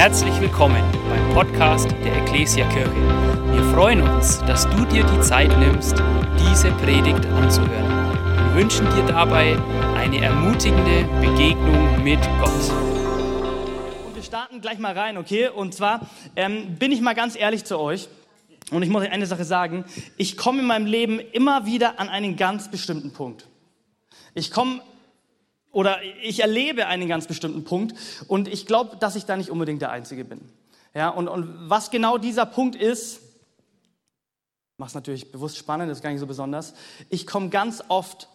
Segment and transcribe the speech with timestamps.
[0.00, 2.90] Herzlich willkommen beim Podcast der Ecclesia Kirche.
[3.52, 6.02] Wir freuen uns, dass du dir die Zeit nimmst,
[6.38, 8.14] diese Predigt anzuhören.
[8.46, 9.58] Wir wünschen dir dabei
[9.98, 12.70] eine ermutigende Begegnung mit Gott.
[14.06, 15.48] Und wir starten gleich mal rein, okay?
[15.48, 18.08] Und zwar ähm, bin ich mal ganz ehrlich zu euch.
[18.70, 19.84] Und ich muss euch eine Sache sagen.
[20.16, 23.48] Ich komme in meinem Leben immer wieder an einen ganz bestimmten Punkt.
[24.32, 24.80] Ich komme
[25.72, 27.94] oder ich erlebe einen ganz bestimmten Punkt
[28.26, 30.40] und ich glaube, dass ich da nicht unbedingt der Einzige bin.
[30.94, 33.20] Ja, und, und was genau dieser Punkt ist,
[34.76, 36.74] macht es natürlich bewusst spannend, ist gar nicht so besonders.
[37.10, 38.28] Ich komme ganz oft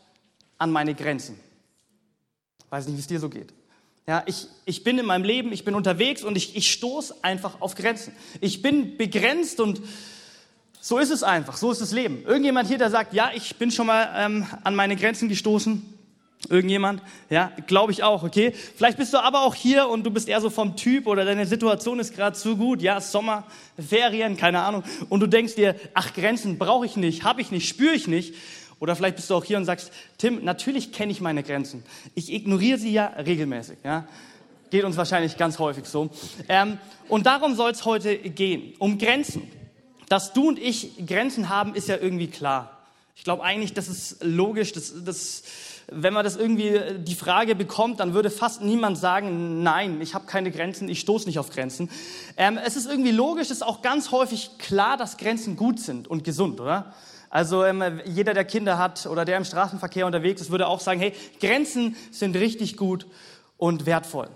[0.57, 1.39] an meine Grenzen.
[2.69, 3.53] Weiß nicht, wie es dir so geht.
[4.07, 7.59] Ja, ich, ich bin in meinem Leben, ich bin unterwegs und ich, ich stoße einfach
[7.59, 8.15] auf Grenzen.
[8.39, 9.81] Ich bin begrenzt und
[10.79, 12.23] so ist es einfach, so ist das Leben.
[12.23, 15.94] Irgendjemand hier, der sagt, ja, ich bin schon mal ähm, an meine Grenzen gestoßen,
[16.49, 17.01] Irgendjemand?
[17.29, 18.53] Ja, glaube ich auch, okay?
[18.75, 21.45] Vielleicht bist du aber auch hier und du bist eher so vom Typ oder deine
[21.45, 23.45] Situation ist gerade zu gut, ja, Sommer,
[23.77, 27.67] Ferien, keine Ahnung, und du denkst dir, ach, Grenzen brauche ich nicht, habe ich nicht,
[27.67, 28.35] spüre ich nicht.
[28.79, 31.83] Oder vielleicht bist du auch hier und sagst, Tim, natürlich kenne ich meine Grenzen.
[32.13, 34.05] Ich ignoriere sie ja regelmäßig, ja?
[34.69, 36.09] Geht uns wahrscheinlich ganz häufig so.
[36.49, 39.43] Ähm, und darum soll es heute gehen, um Grenzen.
[40.09, 42.74] Dass du und ich Grenzen haben, ist ja irgendwie klar.
[43.15, 45.43] Ich glaube eigentlich, das ist logisch, das, das
[45.91, 50.13] wenn man das irgendwie äh, die Frage bekommt, dann würde fast niemand sagen, nein, ich
[50.13, 51.89] habe keine Grenzen, ich stoße nicht auf Grenzen.
[52.37, 56.07] Ähm, es ist irgendwie logisch, es ist auch ganz häufig klar, dass Grenzen gut sind
[56.07, 56.93] und gesund, oder?
[57.29, 60.99] Also ähm, jeder, der Kinder hat oder der im Straßenverkehr unterwegs ist, würde auch sagen,
[60.99, 63.07] hey, Grenzen sind richtig gut
[63.57, 64.29] und wertvoll.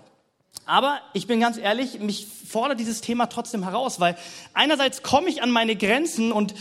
[0.66, 4.16] Aber ich bin ganz ehrlich, mich fordert dieses Thema trotzdem heraus, weil
[4.54, 6.54] einerseits komme ich an meine Grenzen und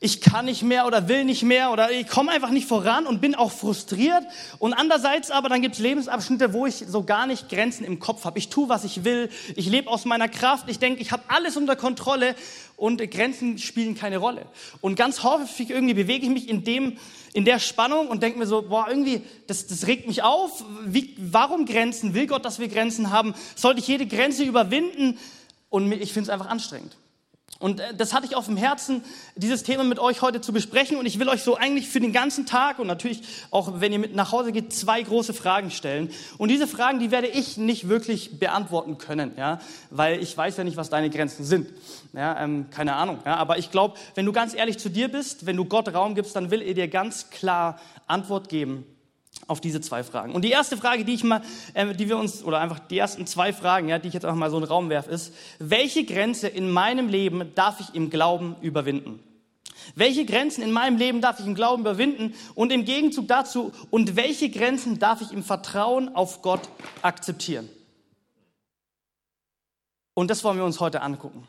[0.00, 3.20] ich kann nicht mehr oder will nicht mehr oder ich komme einfach nicht voran und
[3.20, 4.24] bin auch frustriert.
[4.58, 8.24] Und andererseits aber, dann gibt es Lebensabschnitte, wo ich so gar nicht Grenzen im Kopf
[8.24, 8.38] habe.
[8.38, 9.30] Ich tue, was ich will.
[9.56, 10.68] Ich lebe aus meiner Kraft.
[10.68, 12.34] Ich denke, ich habe alles unter Kontrolle
[12.76, 14.46] und Grenzen spielen keine Rolle.
[14.80, 16.98] Und ganz häufig irgendwie bewege ich mich in dem,
[17.32, 20.64] in der Spannung und denke mir so, boah, irgendwie, das, das regt mich auf.
[20.84, 22.14] Wie, warum Grenzen?
[22.14, 23.34] Will Gott, dass wir Grenzen haben?
[23.54, 25.18] Sollte ich jede Grenze überwinden?
[25.70, 26.96] Und ich finde es einfach anstrengend.
[27.64, 29.02] Und äh, das hatte ich auf dem Herzen,
[29.36, 30.98] dieses Thema mit euch heute zu besprechen.
[30.98, 33.98] Und ich will euch so eigentlich für den ganzen Tag und natürlich auch, wenn ihr
[33.98, 36.10] mit nach Hause geht, zwei große Fragen stellen.
[36.36, 40.64] Und diese Fragen, die werde ich nicht wirklich beantworten können, ja, weil ich weiß ja
[40.64, 41.70] nicht, was deine Grenzen sind.
[42.12, 43.20] Ja, ähm, keine Ahnung.
[43.24, 46.14] Ja, aber ich glaube, wenn du ganz ehrlich zu dir bist, wenn du Gott Raum
[46.14, 48.84] gibst, dann will er dir ganz klar Antwort geben
[49.46, 50.32] auf diese zwei Fragen.
[50.32, 51.42] Und die erste Frage, die ich mal,
[51.74, 54.38] äh, die wir uns, oder einfach die ersten zwei Fragen, ja, die ich jetzt einfach
[54.38, 58.10] mal so in den Raum werfe, ist, welche Grenze in meinem Leben darf ich im
[58.10, 59.20] Glauben überwinden?
[59.94, 62.34] Welche Grenzen in meinem Leben darf ich im Glauben überwinden?
[62.54, 66.62] Und im Gegenzug dazu, und welche Grenzen darf ich im Vertrauen auf Gott
[67.02, 67.68] akzeptieren?
[70.14, 71.46] Und das wollen wir uns heute angucken.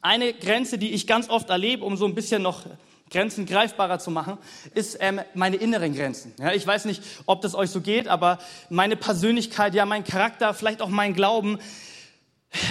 [0.00, 2.64] Eine Grenze, die ich ganz oft erlebe, um so ein bisschen noch
[3.10, 4.38] Grenzen greifbarer zu machen,
[4.74, 6.34] ist ähm, meine inneren Grenzen.
[6.38, 8.38] Ja, ich weiß nicht, ob das euch so geht, aber
[8.68, 11.58] meine Persönlichkeit, ja, mein Charakter, vielleicht auch mein Glauben.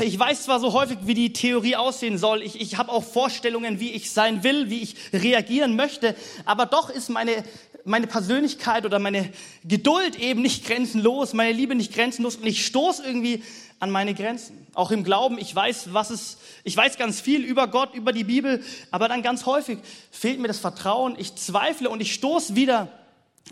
[0.02, 3.80] Ich weiß zwar so häufig, wie die Theorie aussehen soll, ich, ich habe auch Vorstellungen,
[3.80, 6.16] wie ich sein will, wie ich reagieren möchte,
[6.46, 7.44] aber doch ist meine,
[7.88, 9.32] meine Persönlichkeit oder meine
[9.64, 13.44] Geduld eben nicht grenzenlos, meine Liebe nicht grenzenlos und ich stoße irgendwie
[13.80, 14.68] an meine Grenzen.
[14.74, 18.24] Auch im Glauben, ich weiß, was es, ich weiß ganz viel über Gott, über die
[18.24, 19.80] Bibel, aber dann ganz häufig
[20.12, 22.90] fehlt mir das Vertrauen, ich zweifle und ich stoße wieder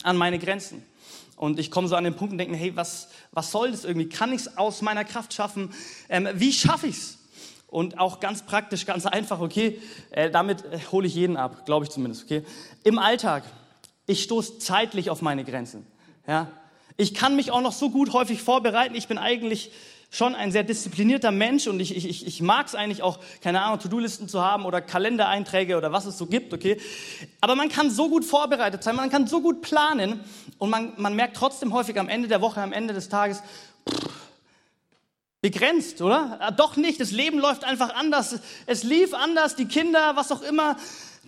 [0.03, 0.83] an meine Grenzen.
[1.37, 4.07] Und ich komme so an den Punkt und denke hey, was, was soll das irgendwie?
[4.07, 5.73] Kann ich es aus meiner Kraft schaffen?
[6.07, 7.17] Ähm, wie schaffe ich es?
[7.67, 9.81] Und auch ganz praktisch, ganz einfach, okay,
[10.11, 12.43] äh, damit äh, hole ich jeden ab, glaube ich zumindest, okay?
[12.85, 13.43] Im Alltag,
[14.07, 15.85] ich stoße zeitlich auf meine Grenzen,
[16.27, 16.51] ja?
[16.97, 19.71] Ich kann mich auch noch so gut häufig vorbereiten, ich bin eigentlich
[20.11, 23.79] schon ein sehr disziplinierter Mensch und ich, ich, ich mag es eigentlich auch, keine Ahnung,
[23.79, 26.79] To-Do-Listen zu haben oder Kalendereinträge oder was es so gibt, okay?
[27.41, 30.21] Aber man kann so gut vorbereitet sein, man kann so gut planen
[30.57, 33.41] und man, man merkt trotzdem häufig am Ende der Woche, am Ende des Tages,
[33.89, 34.09] pff,
[35.41, 36.37] begrenzt, oder?
[36.39, 38.39] Ah, doch nicht, das Leben läuft einfach anders.
[38.65, 40.75] Es lief anders, die Kinder, was auch immer,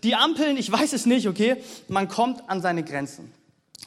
[0.04, 1.58] die Ampeln, ich weiß es nicht, okay?
[1.88, 3.34] Man kommt an seine Grenzen.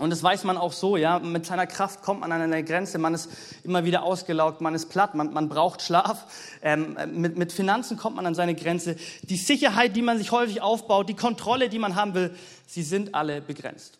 [0.01, 1.19] Und das weiß man auch so, ja.
[1.19, 2.97] Mit seiner Kraft kommt man an eine Grenze.
[2.97, 3.29] Man ist
[3.65, 6.25] immer wieder ausgelaugt, man ist platt, man, man braucht Schlaf.
[6.63, 8.97] Ähm, mit, mit Finanzen kommt man an seine Grenze.
[9.23, 12.35] Die Sicherheit, die man sich häufig aufbaut, die Kontrolle, die man haben will,
[12.67, 14.00] sie sind alle begrenzt.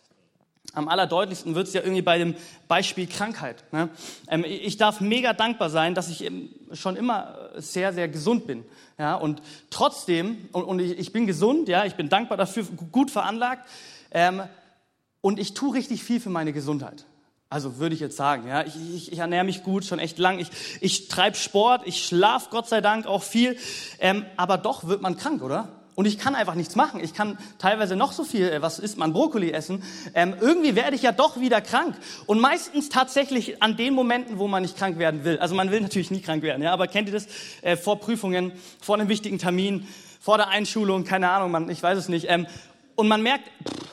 [0.73, 2.35] Am allerdeutlichsten wird es ja irgendwie bei dem
[2.69, 3.63] Beispiel Krankheit.
[3.73, 3.89] Ne?
[4.29, 6.31] Ähm, ich darf mega dankbar sein, dass ich
[6.73, 8.63] schon immer sehr, sehr gesund bin.
[8.97, 9.15] Ja?
[9.15, 13.67] Und trotzdem, und, und ich, ich, bin gesund, ja, ich bin dankbar dafür, gut veranlagt.
[14.11, 14.43] Ähm,
[15.19, 17.05] und ich tue richtig viel für meine Gesundheit.
[17.49, 20.39] Also würde ich jetzt sagen, ja, ich, ich, ich ernähre mich gut, schon echt lang.
[20.39, 23.57] Ich, ich treibe Sport, ich schlafe Gott sei Dank auch viel.
[23.99, 25.80] Ähm, aber doch wird man krank, oder?
[25.93, 27.01] Und ich kann einfach nichts machen.
[27.03, 29.83] Ich kann teilweise noch so viel, äh, was isst man, Brokkoli essen.
[30.13, 31.95] Ähm, irgendwie werde ich ja doch wieder krank.
[32.27, 35.37] Und meistens tatsächlich an den Momenten, wo man nicht krank werden will.
[35.39, 37.27] Also man will natürlich nie krank werden, ja, aber kennt ihr das?
[37.61, 39.87] Äh, vor Prüfungen, vor einem wichtigen Termin,
[40.19, 42.27] vor der Einschulung, keine Ahnung, man, ich weiß es nicht.
[42.29, 42.47] Ähm,
[42.95, 43.87] und man merkt, pff,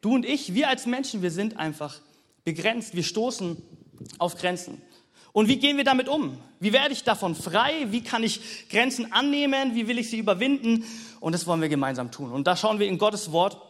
[0.00, 1.98] du und ich, wir als Menschen, wir sind einfach
[2.44, 3.56] begrenzt, wir stoßen
[4.18, 4.80] auf Grenzen.
[5.32, 6.38] Und wie gehen wir damit um?
[6.58, 7.86] Wie werde ich davon frei?
[7.90, 9.74] Wie kann ich Grenzen annehmen?
[9.74, 10.84] Wie will ich sie überwinden?
[11.20, 12.32] Und das wollen wir gemeinsam tun.
[12.32, 13.60] Und da schauen wir in Gottes Wort.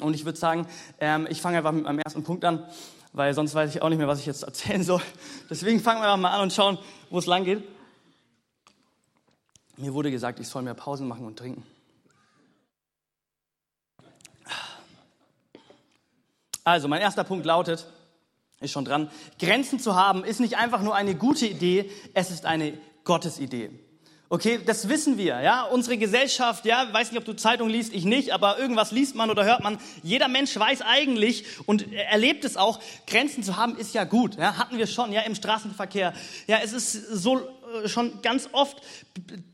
[0.00, 0.66] Und ich würde sagen,
[1.00, 2.64] ähm, ich fange einfach mit meinem ersten Punkt an,
[3.12, 5.02] weil sonst weiß ich auch nicht mehr, was ich jetzt erzählen soll.
[5.50, 6.78] Deswegen fangen wir einfach mal an und schauen,
[7.10, 7.64] wo es lang geht.
[9.76, 11.64] Mir wurde gesagt, ich soll mehr Pausen machen und trinken.
[16.64, 17.86] Also, mein erster Punkt lautet,
[18.60, 19.10] ist schon dran.
[19.38, 22.74] Grenzen zu haben ist nicht einfach nur eine gute Idee, es ist eine
[23.04, 23.70] Gottesidee.
[24.30, 25.62] Okay, das wissen wir, ja.
[25.62, 29.30] Unsere Gesellschaft, ja, weiß nicht, ob du Zeitung liest, ich nicht, aber irgendwas liest man
[29.30, 29.78] oder hört man.
[30.02, 34.58] Jeder Mensch weiß eigentlich und erlebt es auch, Grenzen zu haben ist ja gut, ja.
[34.58, 36.12] Hatten wir schon, ja, im Straßenverkehr.
[36.46, 38.82] Ja, es ist so äh, schon ganz oft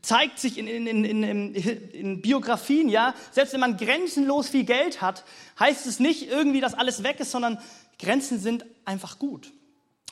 [0.01, 4.99] zeigt sich in, in, in, in, in Biografien, ja, selbst wenn man grenzenlos viel Geld
[4.99, 5.23] hat,
[5.57, 7.59] heißt es nicht irgendwie, dass alles weg ist, sondern
[7.99, 9.51] Grenzen sind einfach gut.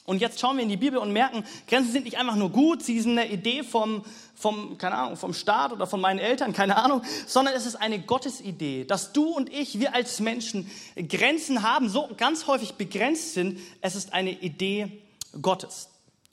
[0.05, 2.83] Und jetzt schauen wir in die Bibel und merken, Grenzen sind nicht einfach nur gut,
[2.83, 4.03] sie sind eine Idee vom,
[4.35, 7.99] vom, keine Ahnung, vom Staat oder von meinen Eltern, keine Ahnung, sondern es ist eine
[7.99, 10.69] Gottesidee, dass du und ich, wir als Menschen
[11.07, 13.59] Grenzen haben, so ganz häufig begrenzt sind.
[13.79, 15.01] Es ist eine Idee
[15.41, 15.89] Gottes.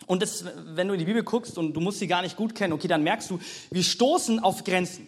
[0.06, 2.56] Und das, wenn du in die Bibel guckst und du musst sie gar nicht gut
[2.56, 3.38] kennen, okay, dann merkst du,
[3.70, 5.06] wir stoßen auf Grenzen.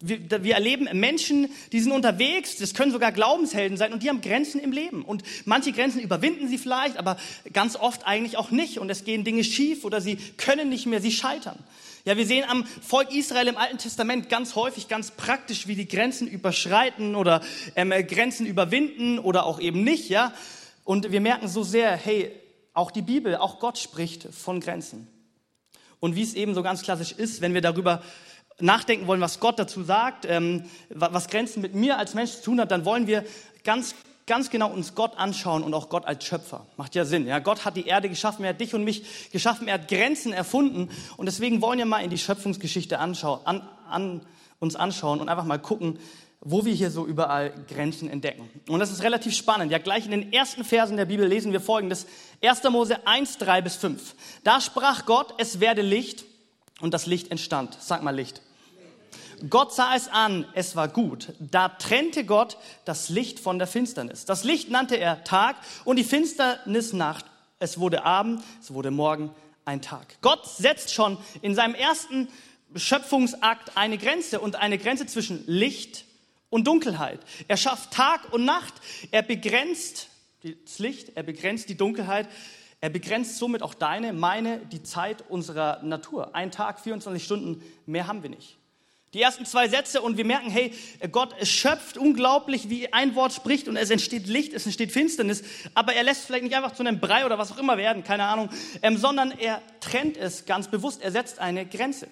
[0.00, 4.20] Wir, wir, erleben Menschen, die sind unterwegs, das können sogar Glaubenshelden sein und die haben
[4.20, 5.02] Grenzen im Leben.
[5.02, 7.16] Und manche Grenzen überwinden sie vielleicht, aber
[7.52, 8.78] ganz oft eigentlich auch nicht.
[8.78, 11.58] Und es gehen Dinge schief oder sie können nicht mehr, sie scheitern.
[12.04, 15.88] Ja, wir sehen am Volk Israel im Alten Testament ganz häufig, ganz praktisch, wie die
[15.88, 17.40] Grenzen überschreiten oder
[17.76, 20.10] ähm, Grenzen überwinden oder auch eben nicht.
[20.10, 20.34] Ja,
[20.84, 22.30] und wir merken so sehr, hey,
[22.74, 25.08] auch die Bibel, auch Gott spricht von Grenzen.
[25.98, 28.02] Und wie es eben so ganz klassisch ist, wenn wir darüber
[28.60, 32.60] nachdenken wollen, was Gott dazu sagt, ähm, was Grenzen mit mir als Mensch zu tun
[32.60, 33.24] hat, dann wollen wir
[33.64, 33.94] ganz,
[34.26, 36.66] ganz genau uns Gott anschauen und auch Gott als Schöpfer.
[36.76, 37.26] Macht ja Sinn.
[37.26, 37.40] Ja?
[37.40, 40.88] Gott hat die Erde geschaffen, er hat dich und mich geschaffen, er hat Grenzen erfunden
[41.16, 44.20] und deswegen wollen wir mal in die Schöpfungsgeschichte anschauen, an, an,
[44.60, 45.98] uns anschauen und einfach mal gucken,
[46.46, 48.50] wo wir hier so überall Grenzen entdecken.
[48.68, 49.72] Und das ist relativ spannend.
[49.72, 52.06] Ja, gleich in den ersten Versen der Bibel lesen wir folgendes.
[52.42, 52.62] 1.
[52.64, 54.14] Mose 1, 3 bis 5.
[54.44, 56.26] Da sprach Gott, es werde Licht
[56.84, 57.78] und das Licht entstand.
[57.80, 58.42] Sag mal Licht.
[59.48, 61.32] Gott sah es an, es war gut.
[61.38, 64.26] Da trennte Gott das Licht von der Finsternis.
[64.26, 67.24] Das Licht nannte er Tag und die Finsternis Nacht.
[67.58, 69.30] Es wurde Abend, es wurde Morgen
[69.64, 70.16] ein Tag.
[70.20, 72.28] Gott setzt schon in seinem ersten
[72.76, 76.04] Schöpfungsakt eine Grenze und eine Grenze zwischen Licht
[76.50, 77.20] und Dunkelheit.
[77.48, 78.74] Er schafft Tag und Nacht.
[79.10, 80.08] Er begrenzt
[80.42, 82.28] das Licht, er begrenzt die Dunkelheit.
[82.84, 86.34] Er begrenzt somit auch deine, meine, die Zeit unserer Natur.
[86.34, 88.58] Ein Tag, 24 Stunden, mehr haben wir nicht.
[89.14, 90.70] Die ersten zwei Sätze und wir merken, hey,
[91.10, 95.94] Gott schöpft unglaublich, wie ein Wort spricht und es entsteht Licht, es entsteht Finsternis, aber
[95.94, 98.50] er lässt vielleicht nicht einfach zu einem Brei oder was auch immer werden, keine Ahnung,
[98.82, 102.08] ähm, sondern er trennt es ganz bewusst, er setzt eine Grenze.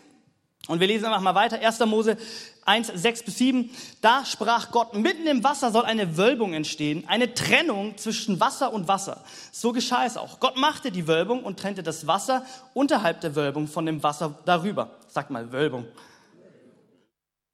[0.69, 1.81] Und wir lesen einfach mal weiter, 1.
[1.87, 2.17] Mose
[2.65, 3.71] 1, 6 bis 7.
[4.01, 8.87] Da sprach Gott, mitten im Wasser soll eine Wölbung entstehen, eine Trennung zwischen Wasser und
[8.87, 9.25] Wasser.
[9.51, 10.39] So geschah es auch.
[10.39, 14.91] Gott machte die Wölbung und trennte das Wasser unterhalb der Wölbung von dem Wasser darüber.
[15.09, 15.87] Sag mal, Wölbung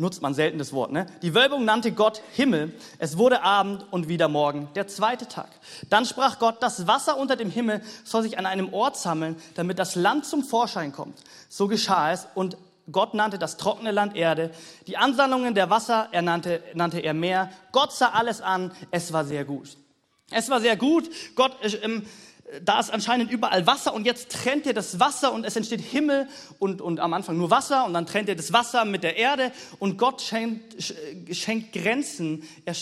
[0.00, 0.92] nutzt man selten das Wort.
[0.92, 1.06] Ne?
[1.22, 2.72] Die Wölbung nannte Gott Himmel.
[2.98, 5.48] Es wurde Abend und wieder Morgen, der zweite Tag.
[5.90, 9.80] Dann sprach Gott, das Wasser unter dem Himmel soll sich an einem Ort sammeln, damit
[9.80, 11.20] das Land zum Vorschein kommt.
[11.48, 12.56] So geschah es und
[12.90, 14.50] Gott nannte das trockene Land Erde.
[14.86, 17.50] Die Ansammlungen der Wasser er nannte, nannte er Meer.
[17.72, 18.72] Gott sah alles an.
[18.90, 19.76] Es war sehr gut.
[20.30, 21.08] Es war sehr gut.
[21.34, 22.06] Gott äh, ähm,
[22.62, 26.28] da ist anscheinend überall Wasser und jetzt trennt er das Wasser und es entsteht Himmel
[26.58, 29.52] und, und am Anfang nur Wasser und dann trennt er das Wasser mit der Erde
[29.78, 30.94] und Gott schenkt,
[31.30, 32.42] schenkt Grenzen.
[32.64, 32.74] Er,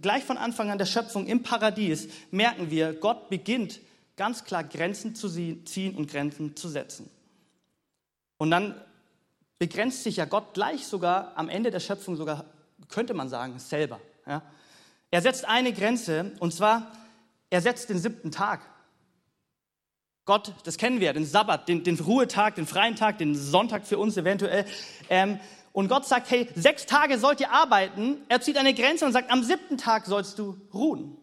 [0.00, 3.80] gleich von Anfang an der Schöpfung im Paradies merken wir, Gott beginnt
[4.16, 7.10] ganz klar Grenzen zu ziehen und Grenzen zu setzen.
[8.38, 8.74] Und dann
[9.60, 12.46] begrenzt sich ja Gott gleich sogar am Ende der Schöpfung sogar,
[12.88, 14.00] könnte man sagen, selber.
[14.26, 14.42] Ja?
[15.10, 16.90] Er setzt eine Grenze und zwar,
[17.50, 18.62] er setzt den siebten Tag.
[20.24, 23.98] Gott, das kennen wir, den Sabbat, den, den Ruhetag, den freien Tag, den Sonntag für
[23.98, 24.64] uns eventuell.
[25.10, 25.38] Ähm,
[25.72, 28.22] und Gott sagt, hey, sechs Tage sollt ihr arbeiten.
[28.28, 31.18] Er zieht eine Grenze und sagt, am siebten Tag sollst du ruhen.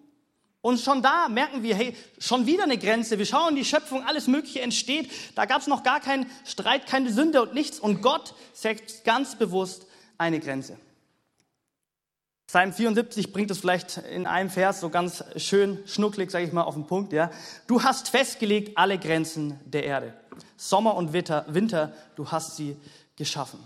[0.62, 3.18] Und schon da merken wir, hey, schon wieder eine Grenze.
[3.18, 5.10] Wir schauen die Schöpfung, alles Mögliche entsteht.
[5.36, 7.80] Da gab es noch gar keinen Streit, keine Sünde und nichts.
[7.80, 9.86] Und Gott setzt ganz bewusst
[10.18, 10.78] eine Grenze.
[12.48, 16.64] Psalm 74 bringt es vielleicht in einem Vers so ganz schön schnucklig, sage ich mal,
[16.64, 17.12] auf den Punkt.
[17.12, 17.30] Ja.
[17.68, 20.14] Du hast festgelegt alle Grenzen der Erde.
[20.56, 22.78] Sommer und Winter, Winter, du hast sie
[23.18, 23.60] geschaffen.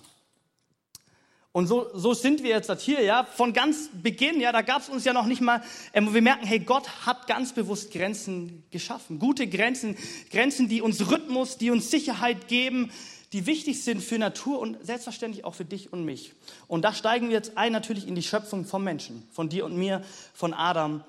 [1.54, 4.90] Und so, so sind wir jetzt hier, ja, von ganz Beginn, ja, da gab es
[4.90, 5.62] uns ja noch nicht mal,
[5.94, 9.20] ähm, wir merken, hey, Gott hat ganz bewusst Grenzen geschaffen.
[9.20, 9.98] Gute Grenzen,
[10.32, 12.90] Grenzen, die uns Rhythmus, die uns Sicherheit geben,
[13.34, 16.34] die wichtig sind für Natur und selbstverständlich auch für dich und mich.
[16.68, 19.76] Und da steigen wir jetzt ein natürlich in die Schöpfung vom Menschen, von dir und
[19.78, 20.04] mir,
[20.34, 21.04] von Adam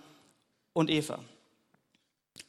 [0.73, 1.21] und Eva.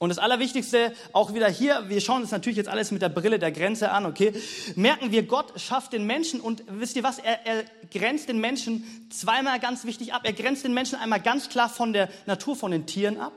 [0.04, 3.40] Und das Allerwichtigste, auch wieder hier, wir schauen uns natürlich jetzt alles mit der Brille
[3.40, 4.34] der Grenze an, okay?
[4.76, 7.20] Merken wir, Gott schafft den Menschen und wisst ihr was?
[7.20, 10.24] Er, er grenzt den Menschen zweimal ganz wichtig ab.
[10.26, 13.32] Er grenzt den Menschen einmal ganz klar von der Natur, von den Tieren ab.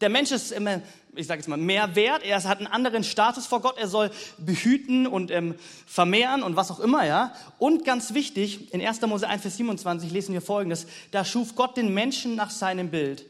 [0.00, 0.82] Der Mensch ist immer,
[1.16, 2.22] ich sage jetzt mal, mehr wert.
[2.24, 3.78] Er hat einen anderen Status vor Gott.
[3.78, 5.54] Er soll behüten und ähm,
[5.86, 7.32] vermehren und was auch immer, ja.
[7.58, 9.00] Und ganz wichtig, in 1.
[9.02, 10.86] Mose 1, Vers 27 lesen wir Folgendes.
[11.10, 13.24] Da schuf Gott den Menschen nach seinem Bild.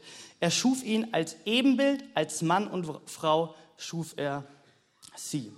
[0.45, 4.43] Er schuf ihn als Ebenbild, als Mann und Frau schuf er
[5.15, 5.51] sie.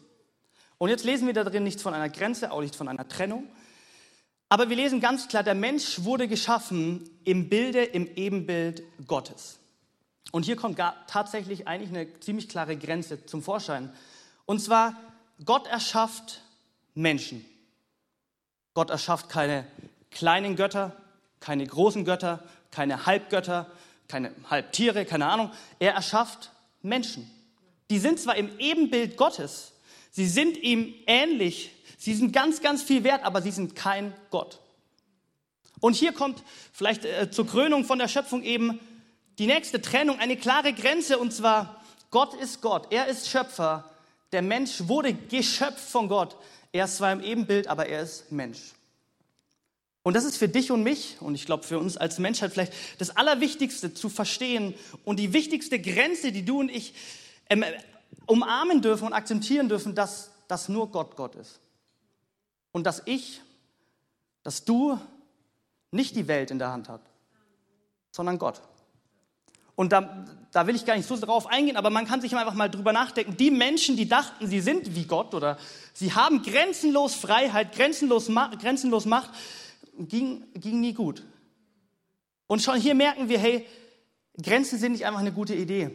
[0.77, 3.49] Und jetzt lesen wir da drin nichts von einer Grenze, auch nicht von einer Trennung.
[4.47, 9.59] Aber wir lesen ganz klar, der Mensch wurde geschaffen im Bilde, im Ebenbild Gottes.
[10.31, 13.91] Und hier kommt tatsächlich eigentlich eine ziemlich klare Grenze zum Vorschein.
[14.45, 14.95] Und zwar,
[15.43, 16.43] Gott erschafft
[16.95, 17.43] Menschen.
[18.73, 19.67] Gott erschafft keine
[20.11, 20.95] kleinen Götter,
[21.41, 22.41] keine großen Götter,
[22.71, 23.69] keine Halbgötter,
[24.07, 25.51] keine Halbtiere, keine Ahnung.
[25.79, 27.29] Er erschafft Menschen.
[27.89, 29.73] Die sind zwar im Ebenbild Gottes,
[30.11, 34.59] sie sind ihm ähnlich, sie sind ganz, ganz viel wert, aber sie sind kein Gott.
[35.79, 38.79] Und hier kommt vielleicht äh, zur Krönung von der Schöpfung eben
[39.37, 43.89] die nächste Trennung, eine klare Grenze, und zwar Gott ist Gott, er ist Schöpfer,
[44.31, 46.35] der Mensch wurde geschöpft von Gott.
[46.71, 48.73] Er ist zwar im Ebenbild, aber er ist Mensch.
[50.07, 52.71] Und das ist für dich und mich und ich glaube für uns als Menschheit vielleicht
[52.97, 54.73] das Allerwichtigste zu verstehen
[55.03, 56.93] und die wichtigste Grenze, die du und ich
[57.49, 57.65] ähm,
[58.25, 61.59] umarmen dürfen und akzeptieren dürfen, dass, dass nur Gott Gott ist.
[62.71, 63.41] Und dass ich,
[64.43, 64.97] dass du
[65.91, 67.03] nicht die Welt in der Hand hast,
[68.11, 68.61] sondern Gott.
[69.75, 72.53] Und da, da will ich gar nicht so drauf eingehen, aber man kann sich einfach
[72.53, 73.35] mal drüber nachdenken.
[73.35, 75.57] Die Menschen, die dachten, sie sind wie Gott oder
[75.93, 79.31] sie haben grenzenlos Freiheit, grenzenlos, grenzenlos Macht,
[79.99, 81.23] ging, ging nie gut.
[82.47, 83.65] Und schon hier merken wir, hey,
[84.41, 85.91] Grenzen sind nicht einfach eine gute Idee.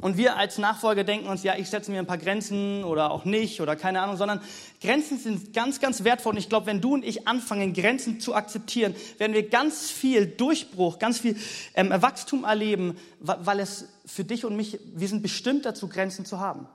[0.00, 3.24] Und wir als Nachfolger denken uns, ja, ich setze mir ein paar Grenzen oder auch
[3.24, 4.40] nicht oder keine Ahnung, sondern
[4.80, 6.32] Grenzen sind ganz, ganz wertvoll.
[6.32, 10.26] Und ich glaube, wenn du und ich anfangen, Grenzen zu akzeptieren, werden wir ganz viel
[10.26, 11.36] Durchbruch, ganz viel
[11.74, 16.40] ähm, Wachstum erleben, weil es für dich und mich, wir sind bestimmt dazu, Grenzen zu
[16.40, 16.66] haben.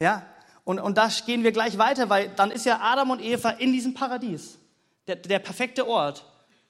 [0.00, 0.26] Ja,
[0.64, 3.72] und, und da gehen wir gleich weiter, weil dann ist ja Adam und Eva in
[3.72, 4.58] diesem Paradies
[5.06, 6.24] der, der perfekte Ort.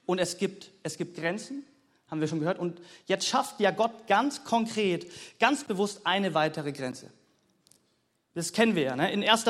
[0.05, 1.63] Und es gibt, es gibt Grenzen,
[2.09, 2.59] haben wir schon gehört.
[2.59, 7.09] Und jetzt schafft ja Gott ganz konkret, ganz bewusst eine weitere Grenze.
[8.33, 8.95] Das kennen wir ja.
[8.95, 9.11] Ne?
[9.11, 9.45] In 1.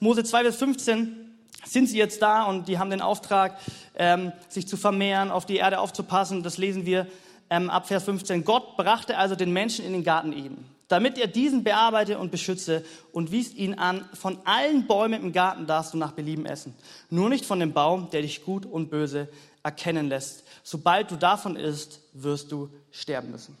[0.00, 3.58] Mose 2 bis 15 sind sie jetzt da und die haben den Auftrag,
[3.96, 6.42] ähm, sich zu vermehren, auf die Erde aufzupassen.
[6.42, 7.06] Das lesen wir
[7.50, 8.44] ähm, ab Vers 15.
[8.44, 12.84] Gott brachte also den Menschen in den Garten Eden damit er diesen bearbeite und beschütze
[13.12, 16.74] und wies ihn an, von allen Bäumen im Garten darfst du nach Belieben essen,
[17.10, 19.28] nur nicht von dem Baum, der dich gut und böse
[19.62, 20.44] erkennen lässt.
[20.62, 23.56] Sobald du davon isst, wirst du sterben müssen.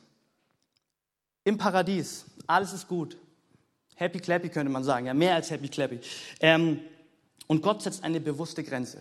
[1.44, 3.16] Im Paradies, alles ist gut.
[3.94, 6.00] Happy clappy könnte man sagen, ja, mehr als happy clappy.
[6.40, 6.80] Ähm,
[7.46, 8.98] und Gott setzt eine bewusste Grenze.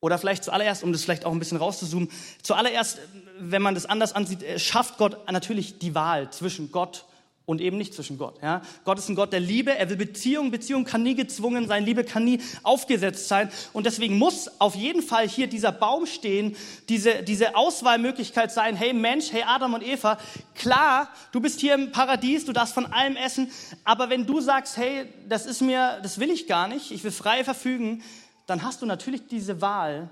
[0.00, 2.10] Oder vielleicht zuallererst, um das vielleicht auch ein bisschen rauszuzoomen,
[2.42, 2.98] zuallererst,
[3.38, 7.04] wenn man das anders ansieht, äh, schafft Gott natürlich die Wahl zwischen Gott
[7.50, 8.40] und eben nicht zwischen Gott.
[8.42, 8.62] Ja?
[8.84, 12.04] Gott ist ein Gott der Liebe, er will Beziehung, Beziehung kann nie gezwungen sein, Liebe
[12.04, 16.54] kann nie aufgesetzt sein und deswegen muss auf jeden Fall hier dieser Baum stehen,
[16.88, 20.16] diese, diese Auswahlmöglichkeit sein, hey Mensch, hey Adam und Eva,
[20.54, 23.50] klar, du bist hier im Paradies, du darfst von allem essen,
[23.82, 27.10] aber wenn du sagst, hey, das ist mir, das will ich gar nicht, ich will
[27.10, 28.04] frei verfügen,
[28.46, 30.08] dann hast du natürlich diese Wahl,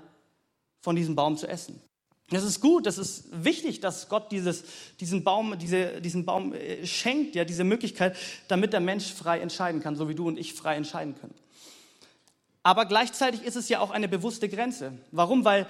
[0.81, 1.81] von diesem Baum zu essen.
[2.31, 4.63] Das ist gut, das ist wichtig, dass Gott dieses,
[4.99, 8.15] diesen, Baum, diese, diesen Baum äh, schenkt, ja, diese Möglichkeit,
[8.47, 11.33] damit der Mensch frei entscheiden kann, so wie du und ich frei entscheiden können.
[12.61, 14.93] Aber gleichzeitig ist es ja auch eine bewusste Grenze.
[15.11, 15.43] Warum?
[15.43, 15.65] Weil,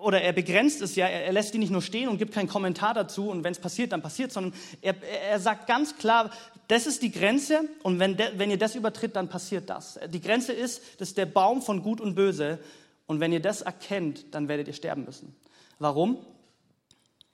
[0.00, 2.94] oder er begrenzt es ja, er lässt die nicht nur stehen und gibt keinen Kommentar
[2.94, 6.30] dazu und wenn es passiert, dann passiert, sondern er, er sagt ganz klar,
[6.68, 9.98] das ist die Grenze und wenn, de, wenn ihr das übertritt, dann passiert das.
[10.08, 12.60] Die Grenze ist, das ist der Baum von Gut und Böse
[13.08, 15.34] und wenn ihr das erkennt, dann werdet ihr sterben müssen.
[15.80, 16.18] Warum?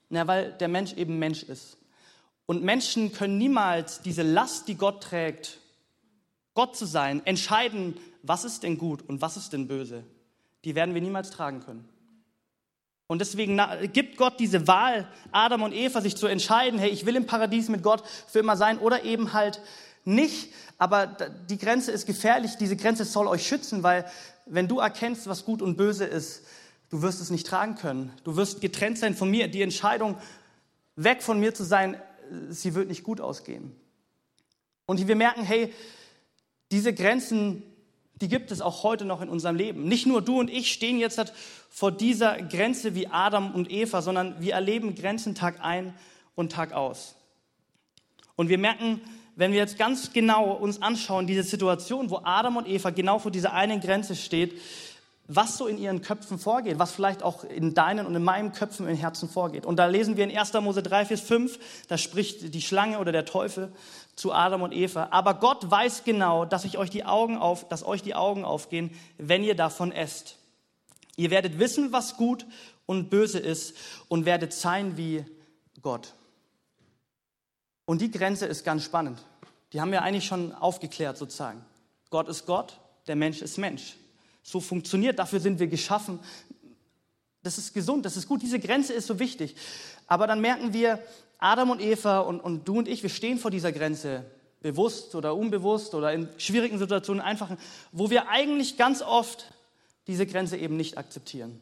[0.09, 1.77] Na, weil der Mensch eben Mensch ist.
[2.45, 5.59] Und Menschen können niemals diese Last, die Gott trägt,
[6.53, 10.03] Gott zu sein, entscheiden, was ist denn gut und was ist denn böse.
[10.63, 11.87] Die werden wir niemals tragen können.
[13.07, 13.59] Und deswegen
[13.91, 17.67] gibt Gott diese Wahl, Adam und Eva sich zu entscheiden, hey, ich will im Paradies
[17.67, 19.61] mit Gott für immer sein oder eben halt
[20.05, 20.53] nicht.
[20.77, 24.05] Aber die Grenze ist gefährlich, diese Grenze soll euch schützen, weil
[24.45, 26.43] wenn du erkennst, was gut und böse ist,
[26.89, 28.11] du wirst es nicht tragen können.
[28.23, 29.47] Du wirst getrennt sein von mir.
[29.47, 30.17] Die Entscheidung,
[30.95, 31.99] weg von mir zu sein,
[32.49, 33.71] sie wird nicht gut ausgehen.
[34.85, 35.73] Und wir merken, hey,
[36.71, 37.63] diese Grenzen
[38.21, 39.83] die gibt es auch heute noch in unserem Leben.
[39.87, 41.33] Nicht nur du und ich stehen jetzt halt
[41.69, 45.93] vor dieser Grenze wie Adam und Eva, sondern wir erleben Grenzen Tag ein
[46.33, 47.15] und Tag aus.
[48.37, 49.01] Und wir merken,
[49.35, 53.31] wenn wir jetzt ganz genau uns anschauen, diese Situation, wo Adam und Eva genau vor
[53.31, 54.59] dieser einen Grenze steht,
[55.27, 58.87] was so in ihren Köpfen vorgeht, was vielleicht auch in deinen und in meinem Köpfen
[58.87, 59.65] im Herzen vorgeht.
[59.65, 60.53] Und da lesen wir in 1.
[60.53, 63.71] Mose 3, Vers 5, da spricht die Schlange oder der Teufel
[64.15, 65.07] zu Adam und Eva.
[65.11, 68.91] Aber Gott weiß genau, dass, ich euch die Augen auf, dass euch die Augen aufgehen,
[69.17, 70.37] wenn ihr davon esst.
[71.17, 72.45] Ihr werdet wissen, was gut
[72.85, 73.75] und böse ist
[74.07, 75.25] und werdet sein wie
[75.81, 76.13] Gott.
[77.85, 79.19] Und die Grenze ist ganz spannend.
[79.73, 81.63] Die haben wir eigentlich schon aufgeklärt sozusagen.
[82.09, 83.97] Gott ist Gott, der Mensch ist Mensch.
[84.43, 86.19] So funktioniert, dafür sind wir geschaffen.
[87.43, 88.41] Das ist gesund, das ist gut.
[88.41, 89.55] Diese Grenze ist so wichtig.
[90.07, 90.99] Aber dann merken wir,
[91.37, 94.25] Adam und Eva und, und du und ich, wir stehen vor dieser Grenze,
[94.61, 97.51] bewusst oder unbewusst oder in schwierigen Situationen einfach,
[97.91, 99.51] wo wir eigentlich ganz oft
[100.07, 101.59] diese Grenze eben nicht akzeptieren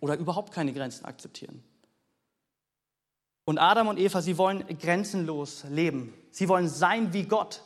[0.00, 1.62] oder überhaupt keine Grenzen akzeptieren.
[3.46, 6.12] Und Adam und Eva, sie wollen grenzenlos leben.
[6.32, 7.62] Sie wollen sein wie Gott.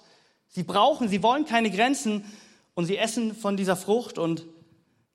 [0.46, 2.24] Sie brauchen, sie wollen keine Grenzen
[2.74, 4.46] und sie essen von dieser Frucht und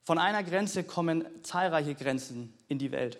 [0.02, 3.18] von einer Grenze kommen zahlreiche Grenzen in die Welt.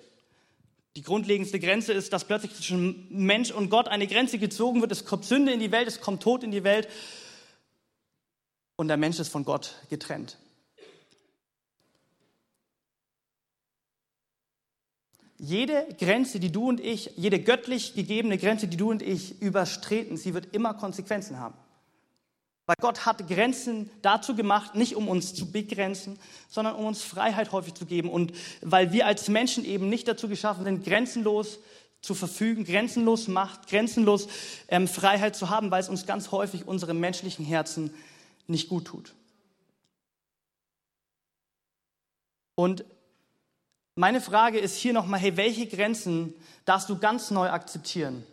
[0.97, 4.91] Die grundlegendste Grenze ist, dass plötzlich zwischen Mensch und Gott eine Grenze gezogen wird.
[4.91, 6.89] Es kommt Sünde in die Welt, es kommt Tod in die Welt
[8.75, 10.37] und der Mensch ist von Gott getrennt.
[15.39, 20.17] Jede Grenze, die du und ich, jede göttlich gegebene Grenze, die du und ich überstreten,
[20.17, 21.55] sie wird immer Konsequenzen haben.
[22.67, 26.19] Weil Gott hat Grenzen dazu gemacht, nicht um uns zu begrenzen,
[26.49, 28.11] sondern um uns Freiheit häufig zu geben.
[28.11, 31.61] Und weil wir als Menschen eben nicht dazu geschaffen sind, grenzenlos
[32.01, 34.29] zu verfügen, grenzenlos Macht, grenzenlos
[34.69, 37.95] ähm, Freiheit zu haben, weil es uns ganz häufig unserem menschlichen Herzen
[38.49, 39.15] nicht gut tut.
[42.57, 42.85] Und
[43.97, 46.33] meine Frage ist hier nochmal, hey, welche Grenzen
[46.65, 48.25] darfst du ganz neu akzeptieren?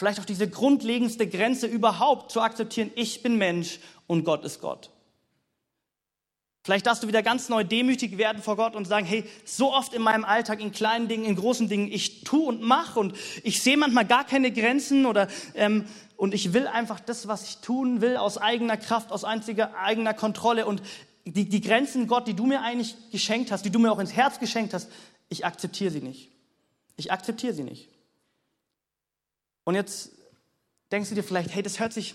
[0.00, 4.88] vielleicht auch diese grundlegendste Grenze überhaupt zu akzeptieren, ich bin Mensch und Gott ist Gott.
[6.62, 9.92] Vielleicht darfst du wieder ganz neu demütig werden vor Gott und sagen, hey, so oft
[9.92, 13.62] in meinem Alltag, in kleinen Dingen, in großen Dingen, ich tue und mache und ich
[13.62, 15.84] sehe manchmal gar keine Grenzen oder ähm,
[16.16, 20.14] und ich will einfach das, was ich tun will, aus eigener Kraft, aus einziger eigener
[20.14, 20.82] Kontrolle und
[21.24, 24.12] die, die Grenzen, Gott, die du mir eigentlich geschenkt hast, die du mir auch ins
[24.12, 24.88] Herz geschenkt hast,
[25.28, 26.30] ich akzeptiere sie nicht.
[26.96, 27.88] Ich akzeptiere sie nicht.
[29.64, 30.10] Und jetzt
[30.90, 32.14] denkst du dir vielleicht, hey, das hört sich,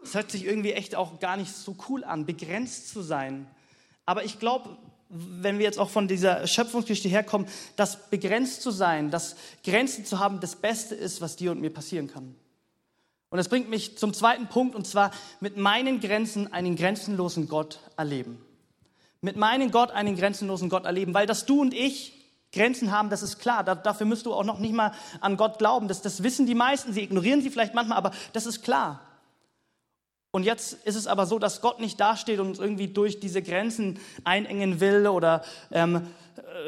[0.00, 3.46] das hört sich irgendwie echt auch gar nicht so cool an, begrenzt zu sein.
[4.04, 4.76] Aber ich glaube,
[5.08, 10.18] wenn wir jetzt auch von dieser Schöpfungsgeschichte herkommen, dass begrenzt zu sein, dass Grenzen zu
[10.18, 12.34] haben, das Beste ist, was dir und mir passieren kann.
[13.30, 15.10] Und das bringt mich zum zweiten Punkt, und zwar
[15.40, 18.44] mit meinen Grenzen einen grenzenlosen Gott erleben.
[19.20, 22.12] Mit meinem Gott einen grenzenlosen Gott erleben, weil das du und ich
[22.52, 23.64] Grenzen haben, das ist klar.
[23.64, 25.88] Da, dafür müsst du auch noch nicht mal an Gott glauben.
[25.88, 26.92] Das, das wissen die meisten.
[26.92, 29.00] Sie ignorieren sie vielleicht manchmal, aber das ist klar.
[30.36, 33.40] Und jetzt ist es aber so, dass Gott nicht dasteht und uns irgendwie durch diese
[33.40, 36.08] Grenzen einengen will oder ähm,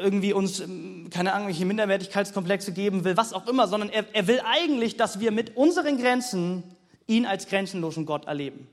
[0.01, 4.25] irgendwie uns, ähm, keine Ahnung, welche Minderwertigkeitskomplexe geben will, was auch immer, sondern er, er
[4.25, 6.63] will eigentlich, dass wir mit unseren Grenzen
[7.05, 8.67] ihn als grenzenlosen Gott erleben.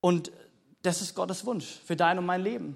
[0.00, 0.32] Und
[0.82, 2.74] das ist Gottes Wunsch für dein und mein Leben.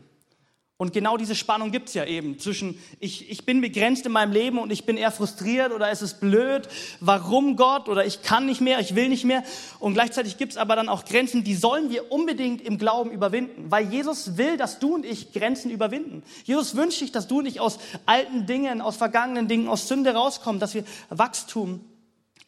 [0.81, 4.31] Und genau diese Spannung gibt es ja eben zwischen, ich, ich bin begrenzt in meinem
[4.31, 6.69] Leben und ich bin eher frustriert oder es ist blöd,
[7.01, 9.43] warum Gott oder ich kann nicht mehr, ich will nicht mehr.
[9.81, 13.73] Und gleichzeitig gibt es aber dann auch Grenzen, die sollen wir unbedingt im Glauben überwinden,
[13.73, 16.23] weil Jesus will, dass du und ich Grenzen überwinden.
[16.45, 20.15] Jesus wünscht sich, dass du und ich aus alten Dingen, aus vergangenen Dingen, aus Sünde
[20.15, 21.81] rauskommen, dass wir Wachstum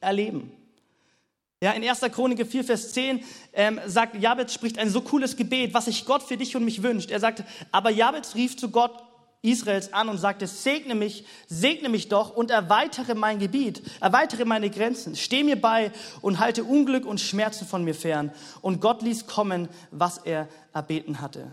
[0.01, 0.53] erleben.
[1.63, 2.01] Ja, in 1.
[2.13, 6.23] Chronik 4, Vers 10 ähm, sagt Jabez, spricht ein so cooles Gebet, was sich Gott
[6.23, 7.11] für dich und mich wünscht.
[7.11, 8.93] Er sagt, aber Jabez rief zu Gott
[9.43, 14.71] Israels an und sagte, segne mich, segne mich doch und erweitere mein Gebiet, erweitere meine
[14.71, 15.93] Grenzen, steh mir bei
[16.23, 18.33] und halte Unglück und Schmerzen von mir fern.
[18.63, 21.53] Und Gott ließ kommen, was er erbeten hatte.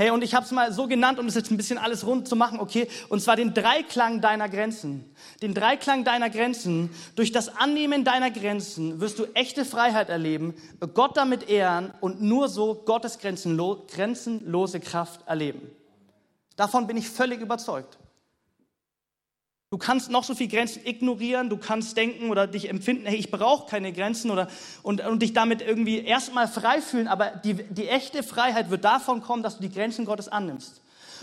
[0.00, 2.26] Hey, und ich habe es mal so genannt, um das jetzt ein bisschen alles rund
[2.26, 2.88] zu machen, okay?
[3.10, 5.14] Und zwar den Dreiklang deiner Grenzen.
[5.42, 6.88] Den Dreiklang deiner Grenzen.
[7.16, 10.54] Durch das Annehmen deiner Grenzen wirst du echte Freiheit erleben,
[10.94, 15.70] Gott damit ehren und nur so Gottes grenzenlose Kraft erleben.
[16.56, 17.98] Davon bin ich völlig überzeugt.
[19.70, 23.30] Du kannst noch so viel Grenzen ignorieren, du kannst denken oder dich empfinden, hey, ich
[23.30, 24.48] brauche keine Grenzen oder,
[24.82, 29.22] und, und dich damit irgendwie erstmal frei fühlen, aber die, die echte Freiheit wird davon
[29.22, 30.80] kommen, dass du die Grenzen Gottes annimmst.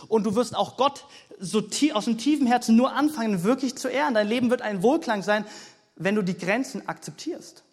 [0.07, 1.03] Und du wirst auch Gott
[1.39, 4.13] so tief, aus dem tiefen Herzen nur anfangen, wirklich zu ehren.
[4.13, 5.43] Dein Leben wird ein Wohlklang sein,
[5.97, 7.63] wenn du die Grenzen akzeptierst.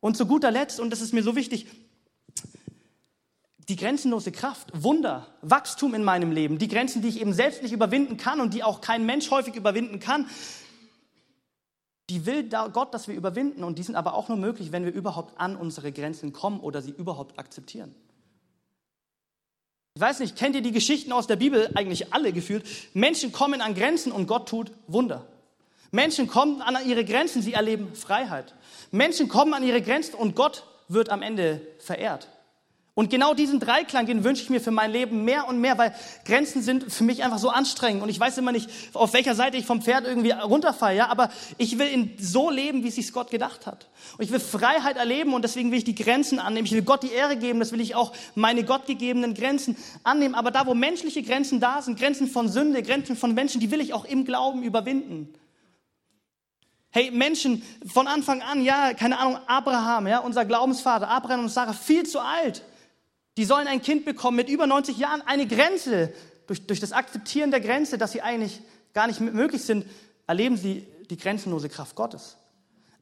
[0.00, 1.66] Und zu guter Letzt, und das ist mir so wichtig,
[3.72, 7.72] die grenzenlose Kraft, Wunder, Wachstum in meinem Leben, die Grenzen, die ich eben selbst nicht
[7.72, 10.28] überwinden kann und die auch kein Mensch häufig überwinden kann,
[12.10, 14.92] die will Gott, dass wir überwinden und die sind aber auch nur möglich, wenn wir
[14.92, 17.94] überhaupt an unsere Grenzen kommen oder sie überhaupt akzeptieren.
[19.94, 22.66] Ich weiß nicht, kennt ihr die Geschichten aus der Bibel eigentlich alle gefühlt?
[22.92, 25.24] Menschen kommen an Grenzen und Gott tut Wunder.
[25.92, 28.54] Menschen kommen an ihre Grenzen, sie erleben Freiheit.
[28.90, 32.28] Menschen kommen an ihre Grenzen und Gott wird am Ende verehrt.
[32.94, 35.94] Und genau diesen Dreiklang, den wünsche ich mir für mein Leben mehr und mehr, weil
[36.26, 39.56] Grenzen sind für mich einfach so anstrengend und ich weiß immer nicht, auf welcher Seite
[39.56, 43.10] ich vom Pferd irgendwie runterfalle, ja, aber ich will in so leben, wie es sich
[43.14, 43.88] Gott gedacht hat.
[44.18, 46.66] Und ich will Freiheit erleben und deswegen will ich die Grenzen annehmen.
[46.66, 50.34] Ich will Gott die Ehre geben, das will ich auch meine gottgegebenen Grenzen annehmen.
[50.34, 53.80] Aber da, wo menschliche Grenzen da sind, Grenzen von Sünde, Grenzen von Menschen, die will
[53.80, 55.32] ich auch im Glauben überwinden.
[56.90, 61.72] Hey, Menschen von Anfang an, ja, keine Ahnung, Abraham, ja, unser Glaubensvater, Abraham und Sarah,
[61.72, 62.62] viel zu alt
[63.36, 65.22] die sollen ein Kind bekommen mit über 90 Jahren.
[65.22, 66.12] Eine Grenze,
[66.46, 68.60] durch, durch das Akzeptieren der Grenze, dass sie eigentlich
[68.92, 69.86] gar nicht möglich sind,
[70.26, 72.36] erleben sie die grenzenlose Kraft Gottes.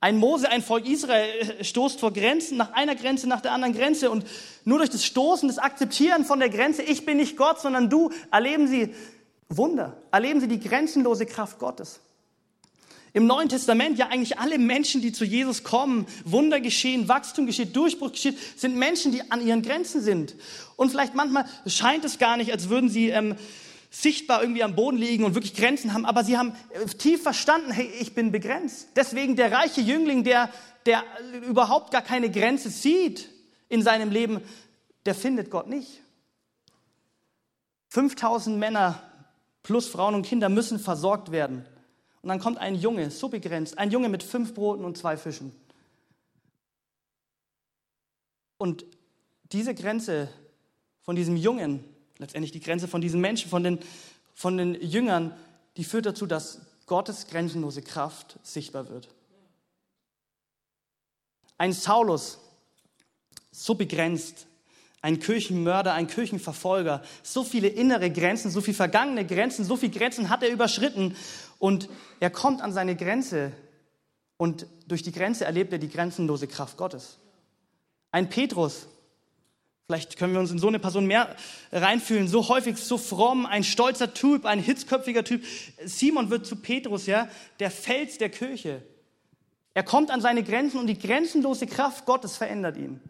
[0.03, 3.75] Ein Mose, ein Volk Israel äh, stoßt vor Grenzen, nach einer Grenze, nach der anderen
[3.75, 4.11] Grenze.
[4.11, 4.25] Und
[4.65, 8.11] nur durch das Stoßen, das Akzeptieren von der Grenze, ich bin nicht Gott, sondern du,
[8.31, 8.95] erleben sie
[9.51, 12.01] Wunder, erleben sie die grenzenlose Kraft Gottes.
[13.13, 17.75] Im Neuen Testament, ja eigentlich alle Menschen, die zu Jesus kommen, Wunder geschehen, Wachstum geschieht,
[17.75, 20.37] Durchbruch geschieht, sind Menschen, die an ihren Grenzen sind.
[20.77, 23.35] Und vielleicht manchmal scheint es gar nicht, als würden sie ähm,
[23.91, 27.73] sichtbar irgendwie am Boden liegen und wirklich Grenzen haben, aber sie haben äh, tief verstanden,
[27.73, 28.89] hey, ich bin begrenzt.
[28.95, 30.49] Deswegen der reiche Jüngling, der,
[30.87, 31.03] der
[31.49, 33.29] überhaupt gar keine Grenze sieht
[33.69, 34.41] in seinem Leben,
[35.05, 36.01] der findet Gott nicht.
[37.89, 39.03] 5000 Männer
[39.65, 41.67] plus Frauen und Kinder müssen versorgt werden.
[42.23, 45.53] Und dann kommt ein Junge, so begrenzt, ein Junge mit fünf Broten und zwei Fischen.
[48.59, 48.85] Und
[49.53, 50.29] diese Grenze
[51.03, 51.83] von diesem Jungen,
[52.19, 53.79] letztendlich die Grenze von diesen Menschen, von den,
[54.35, 55.35] von den Jüngern,
[55.77, 59.09] die führt dazu, dass Gottes grenzenlose Kraft sichtbar wird.
[61.57, 62.39] Ein Saulus,
[63.51, 64.47] so begrenzt,
[65.03, 70.29] ein Kirchenmörder, ein Kirchenverfolger, so viele innere Grenzen, so viele vergangene Grenzen, so viele Grenzen
[70.29, 71.17] hat er überschritten
[71.61, 73.53] und er kommt an seine Grenze
[74.37, 77.19] und durch die Grenze erlebt er die grenzenlose Kraft Gottes.
[78.11, 78.89] Ein Petrus,
[79.87, 81.37] vielleicht können wir uns in so eine Person mehr
[81.71, 85.45] reinfühlen, so häufig, so fromm, ein stolzer Typ, ein hitzköpfiger Typ.
[85.85, 87.29] Simon wird zu Petrus, ja,
[87.61, 88.83] der Fels der Kirche.
[89.75, 93.01] Er kommt an seine Grenzen und die grenzenlose Kraft Gottes verändert ihn.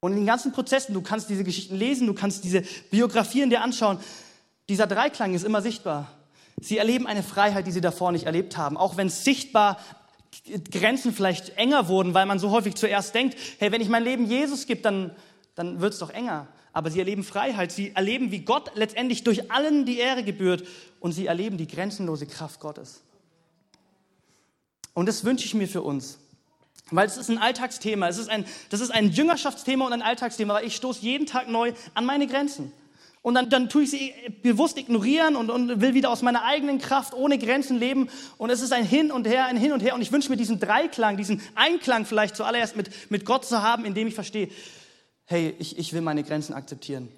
[0.00, 3.60] Und in den ganzen Prozessen, du kannst diese Geschichten lesen, du kannst diese Biografien dir
[3.60, 3.98] anschauen,
[4.70, 6.21] dieser Dreiklang ist immer sichtbar.
[6.60, 9.78] Sie erleben eine Freiheit, die sie davor nicht erlebt haben, auch wenn sichtbar
[10.70, 14.26] Grenzen vielleicht enger wurden, weil man so häufig zuerst denkt, hey, wenn ich mein Leben
[14.26, 15.14] Jesus gebe, dann,
[15.54, 16.48] dann wird es doch enger.
[16.72, 20.64] Aber sie erleben Freiheit, sie erleben, wie Gott letztendlich durch allen die Ehre gebührt
[21.00, 23.02] und sie erleben die grenzenlose Kraft Gottes.
[24.94, 26.18] Und das wünsche ich mir für uns.
[26.90, 30.54] Weil es ist ein Alltagsthema, es ist ein, das ist ein Jüngerschaftsthema und ein Alltagsthema,
[30.54, 32.72] weil ich stoße jeden Tag neu an meine Grenzen.
[33.22, 36.78] Und dann, dann tue ich sie bewusst ignorieren und, und will wieder aus meiner eigenen
[36.78, 38.10] Kraft ohne Grenzen leben.
[38.36, 39.94] Und es ist ein Hin und Her, ein Hin und Her.
[39.94, 43.84] Und ich wünsche mir diesen Dreiklang, diesen Einklang vielleicht zuallererst mit, mit Gott zu haben,
[43.84, 44.48] indem ich verstehe,
[45.24, 47.08] hey, ich, ich will meine Grenzen akzeptieren.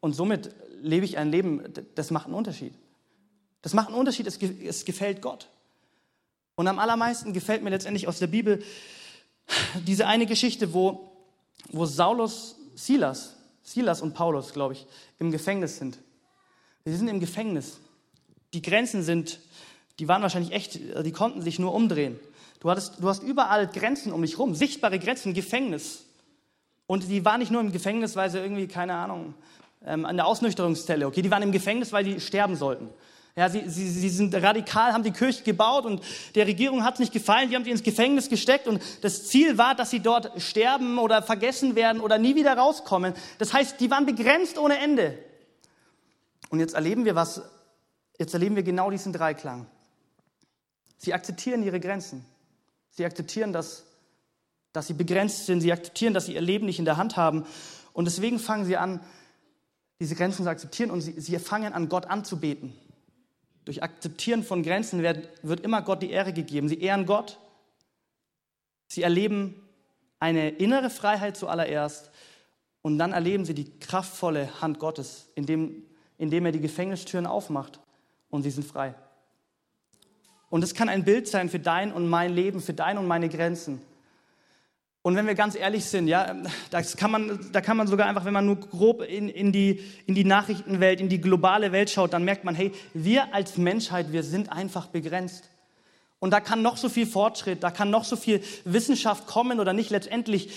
[0.00, 0.50] Und somit
[0.82, 1.62] lebe ich ein Leben,
[1.94, 2.74] das macht einen Unterschied.
[3.62, 5.48] Das macht einen Unterschied, es, es gefällt Gott.
[6.56, 8.62] Und am allermeisten gefällt mir letztendlich aus der Bibel
[9.86, 11.12] diese eine Geschichte, wo,
[11.70, 13.36] wo Saulus, Silas,
[13.70, 14.86] Silas und Paulus, glaube ich,
[15.18, 15.98] im Gefängnis sind.
[16.84, 17.78] Sie sind im Gefängnis.
[18.52, 19.38] Die Grenzen sind,
[19.98, 22.18] die waren wahrscheinlich echt, die konnten sich nur umdrehen.
[22.58, 26.04] Du, hattest, du hast überall Grenzen um dich rum, sichtbare Grenzen, Gefängnis.
[26.86, 29.34] Und die waren nicht nur im Gefängnis, weil sie irgendwie, keine Ahnung,
[29.86, 32.88] ähm, an der Ausnüchterungszelle, okay, die waren im Gefängnis, weil die sterben sollten.
[33.36, 36.02] Ja, sie, sie, sie sind radikal, haben die Kirche gebaut und
[36.34, 39.56] der Regierung hat es nicht gefallen, die haben sie ins Gefängnis gesteckt und das Ziel
[39.56, 43.14] war, dass sie dort sterben oder vergessen werden oder nie wieder rauskommen.
[43.38, 45.18] Das heißt, die waren begrenzt ohne Ende.
[46.50, 47.42] Und jetzt erleben wir was,
[48.18, 49.66] jetzt erleben wir genau diesen Dreiklang.
[50.98, 52.26] Sie akzeptieren ihre Grenzen.
[52.90, 53.84] Sie akzeptieren, dass,
[54.72, 55.60] dass sie begrenzt sind.
[55.60, 57.46] Sie akzeptieren, dass sie ihr Leben nicht in der Hand haben.
[57.92, 59.00] Und deswegen fangen sie an,
[60.00, 62.74] diese Grenzen zu akzeptieren und sie, sie fangen an, Gott anzubeten.
[63.64, 66.68] Durch Akzeptieren von Grenzen wird, wird immer Gott die Ehre gegeben.
[66.68, 67.38] Sie ehren Gott.
[68.88, 69.68] Sie erleben
[70.18, 72.10] eine innere Freiheit zuallererst
[72.82, 75.84] und dann erleben sie die kraftvolle Hand Gottes, indem,
[76.18, 77.80] indem er die Gefängnistüren aufmacht
[78.30, 78.94] und sie sind frei.
[80.48, 83.28] Und es kann ein Bild sein für dein und mein Leben, für dein und meine
[83.28, 83.80] Grenzen.
[85.02, 86.36] Und wenn wir ganz ehrlich sind, ja,
[86.70, 89.80] das kann man, da kann man sogar einfach, wenn man nur grob in, in, die,
[90.06, 94.12] in die Nachrichtenwelt, in die globale Welt schaut, dann merkt man, hey, wir als Menschheit,
[94.12, 95.48] wir sind einfach begrenzt.
[96.18, 99.72] Und da kann noch so viel Fortschritt, da kann noch so viel Wissenschaft kommen oder
[99.72, 99.88] nicht.
[99.88, 100.50] Letztendlich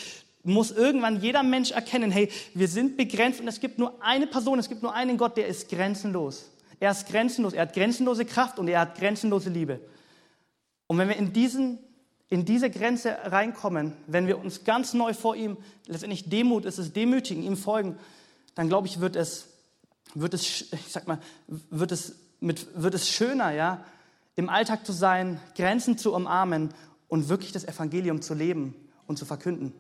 [0.44, 4.60] muss irgendwann jeder Mensch erkennen, hey, wir sind begrenzt und es gibt nur eine Person,
[4.60, 6.50] es gibt nur einen Gott, der ist grenzenlos.
[6.82, 9.80] Er ist grenzenlos, er hat grenzenlose Kraft und er hat grenzenlose Liebe.
[10.88, 11.80] Und wenn wir in diesen
[12.34, 16.92] in diese Grenze reinkommen, wenn wir uns ganz neu vor ihm, letztendlich Demut ist es,
[16.92, 18.00] demütigen, ihm folgen,
[18.56, 19.50] dann glaube ich, wird es,
[20.16, 23.86] wird es, ich sag mal, wird es, mit, wird es schöner, ja,
[24.36, 26.74] im Alltag zu sein, Grenzen zu umarmen
[27.08, 28.74] und wirklich das Evangelium zu leben
[29.06, 29.72] und zu verkünden.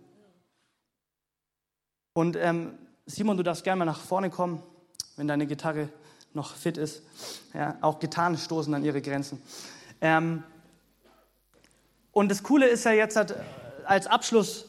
[2.13, 4.61] Und ähm, Simon, du darfst gerne mal nach vorne kommen,
[5.15, 5.89] wenn deine Gitarre
[6.35, 7.01] noch fit ist.
[7.55, 9.41] Ja, auch Gitarren stoßen an ihre Grenzen.
[10.01, 10.43] Ähm,
[12.13, 13.35] und das Coole ist ja jetzt halt,
[13.85, 14.65] als Abschluss,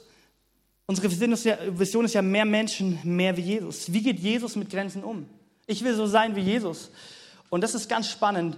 [0.86, 3.92] unsere Vision ist, ja, Vision ist ja mehr Menschen, mehr wie Jesus.
[3.92, 5.28] Wie geht Jesus mit Grenzen um?
[5.66, 6.90] Ich will so sein wie Jesus.
[7.50, 8.56] Und das ist ganz spannend,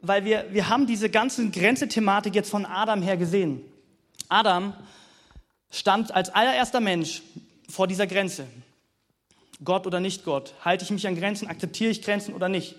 [0.00, 3.60] weil wir, wir haben diese ganze Grenze-Thematik jetzt von Adam her gesehen.
[4.28, 4.72] Adam
[5.70, 7.22] stand als allererster Mensch
[7.68, 8.46] vor dieser Grenze.
[9.62, 10.54] Gott oder nicht Gott?
[10.64, 11.48] Halte ich mich an Grenzen?
[11.48, 12.76] Akzeptiere ich Grenzen oder nicht?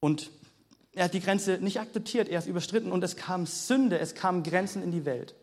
[0.00, 0.30] Und
[0.98, 4.42] er hat die Grenze nicht akzeptiert, er ist überstritten und es kam Sünde, es kamen
[4.42, 5.36] Grenzen in die Welt.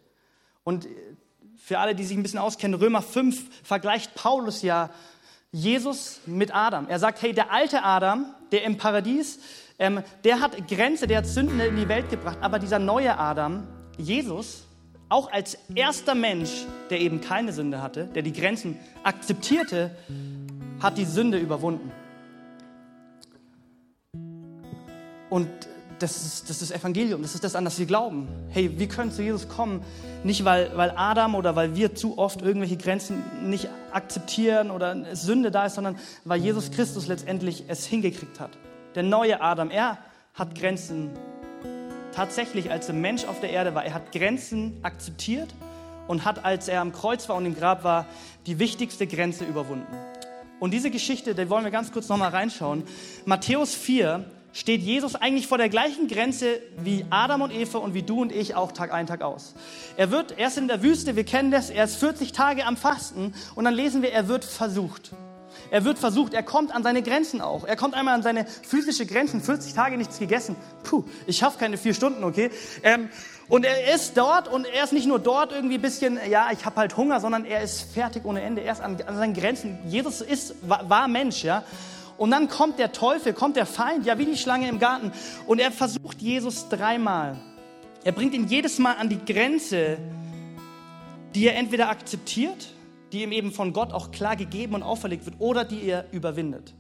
[0.65, 0.85] Und
[1.57, 4.89] für alle, die sich ein bisschen auskennen, Römer 5 vergleicht Paulus ja
[5.53, 6.89] Jesus mit Adam.
[6.89, 9.39] Er sagt, hey, der alte Adam, der im Paradies,
[9.79, 13.65] ähm, der hat Grenze, der hat Sünden in die Welt gebracht, aber dieser neue Adam,
[13.97, 14.65] Jesus,
[15.07, 19.95] auch als erster Mensch, der eben keine Sünde hatte, der die Grenzen akzeptierte,
[20.81, 21.93] hat die Sünde überwunden.
[25.29, 25.47] Und
[25.99, 28.27] das ist, das ist Evangelium, das ist das, an das wir glauben.
[28.49, 29.81] Hey, wir können zu Jesus kommen,
[30.23, 35.51] nicht weil, weil Adam oder weil wir zu oft irgendwelche Grenzen nicht akzeptieren oder Sünde
[35.51, 38.51] da ist, sondern weil Jesus Christus letztendlich es hingekriegt hat.
[38.95, 39.97] Der neue Adam, er
[40.33, 41.11] hat Grenzen
[42.13, 45.53] tatsächlich, als er Mensch auf der Erde war, er hat Grenzen akzeptiert
[46.07, 48.05] und hat, als er am Kreuz war und im Grab war,
[48.47, 49.88] die wichtigste Grenze überwunden.
[50.59, 52.83] Und diese Geschichte, da wollen wir ganz kurz nochmal reinschauen.
[53.25, 58.03] Matthäus 4, steht Jesus eigentlich vor der gleichen Grenze wie Adam und Eva und wie
[58.03, 59.53] du und ich auch Tag ein, Tag aus.
[59.97, 63.33] Er wird erst in der Wüste, wir kennen das, er ist 40 Tage am Fasten
[63.55, 65.11] und dann lesen wir, er wird versucht.
[65.71, 67.65] Er wird versucht, er kommt an seine Grenzen auch.
[67.65, 70.55] Er kommt einmal an seine physische Grenzen, 40 Tage nichts gegessen.
[70.83, 72.49] Puh, ich schaffe keine vier Stunden, okay?
[72.83, 73.09] Ähm,
[73.49, 76.65] und er ist dort und er ist nicht nur dort irgendwie ein bisschen, ja, ich
[76.65, 78.61] habe halt Hunger, sondern er ist fertig ohne Ende.
[78.61, 79.79] Er ist an, an seinen Grenzen.
[79.85, 81.63] Jesus ist, war, war Mensch, ja.
[82.17, 85.12] Und dann kommt der Teufel, kommt der Feind, ja wie die Schlange im Garten.
[85.47, 87.38] Und er versucht Jesus dreimal.
[88.04, 89.97] Er bringt ihn jedes Mal an die Grenze,
[91.34, 92.67] die er entweder akzeptiert,
[93.12, 96.73] die ihm eben von Gott auch klar gegeben und auferlegt wird, oder die er überwindet.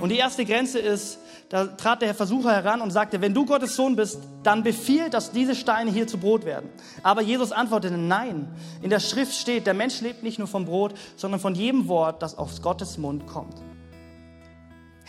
[0.00, 1.18] Und die erste Grenze ist,
[1.50, 5.30] da trat der Versucher heran und sagte, wenn du Gottes Sohn bist, dann befiehl, dass
[5.30, 6.70] diese Steine hier zu Brot werden.
[7.02, 8.48] Aber Jesus antwortete, nein.
[8.80, 12.22] In der Schrift steht, der Mensch lebt nicht nur vom Brot, sondern von jedem Wort,
[12.22, 13.54] das aus Gottes Mund kommt.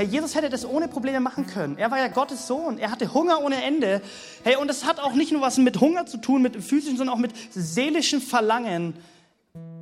[0.01, 1.77] Hey, Jesus hätte das ohne Probleme machen können.
[1.77, 2.79] Er war ja Gottes Sohn.
[2.79, 4.01] Er hatte Hunger ohne Ende.
[4.43, 7.15] Hey, und es hat auch nicht nur was mit Hunger zu tun, mit physischen, sondern
[7.15, 8.95] auch mit seelischen Verlangen.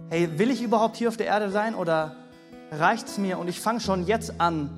[0.09, 2.17] Hey, will ich überhaupt hier auf der Erde sein oder
[2.69, 4.69] reicht es mir und ich fange schon jetzt an,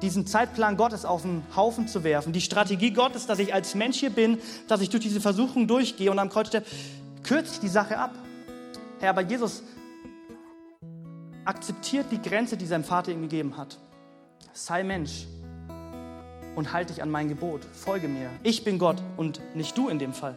[0.00, 3.98] diesen Zeitplan Gottes auf den Haufen zu werfen, die Strategie Gottes, dass ich als Mensch
[3.98, 6.66] hier bin, dass ich durch diese Versuchung durchgehe und am Kreuz sterbe,
[7.22, 8.14] kürze ich die Sache ab.
[8.98, 9.62] Herr, aber Jesus
[11.44, 13.76] akzeptiert die Grenze, die sein Vater ihm gegeben hat
[14.64, 15.26] sei Mensch
[16.54, 18.28] und halte dich an mein Gebot, folge mir.
[18.42, 20.36] Ich bin Gott und nicht du in dem Fall.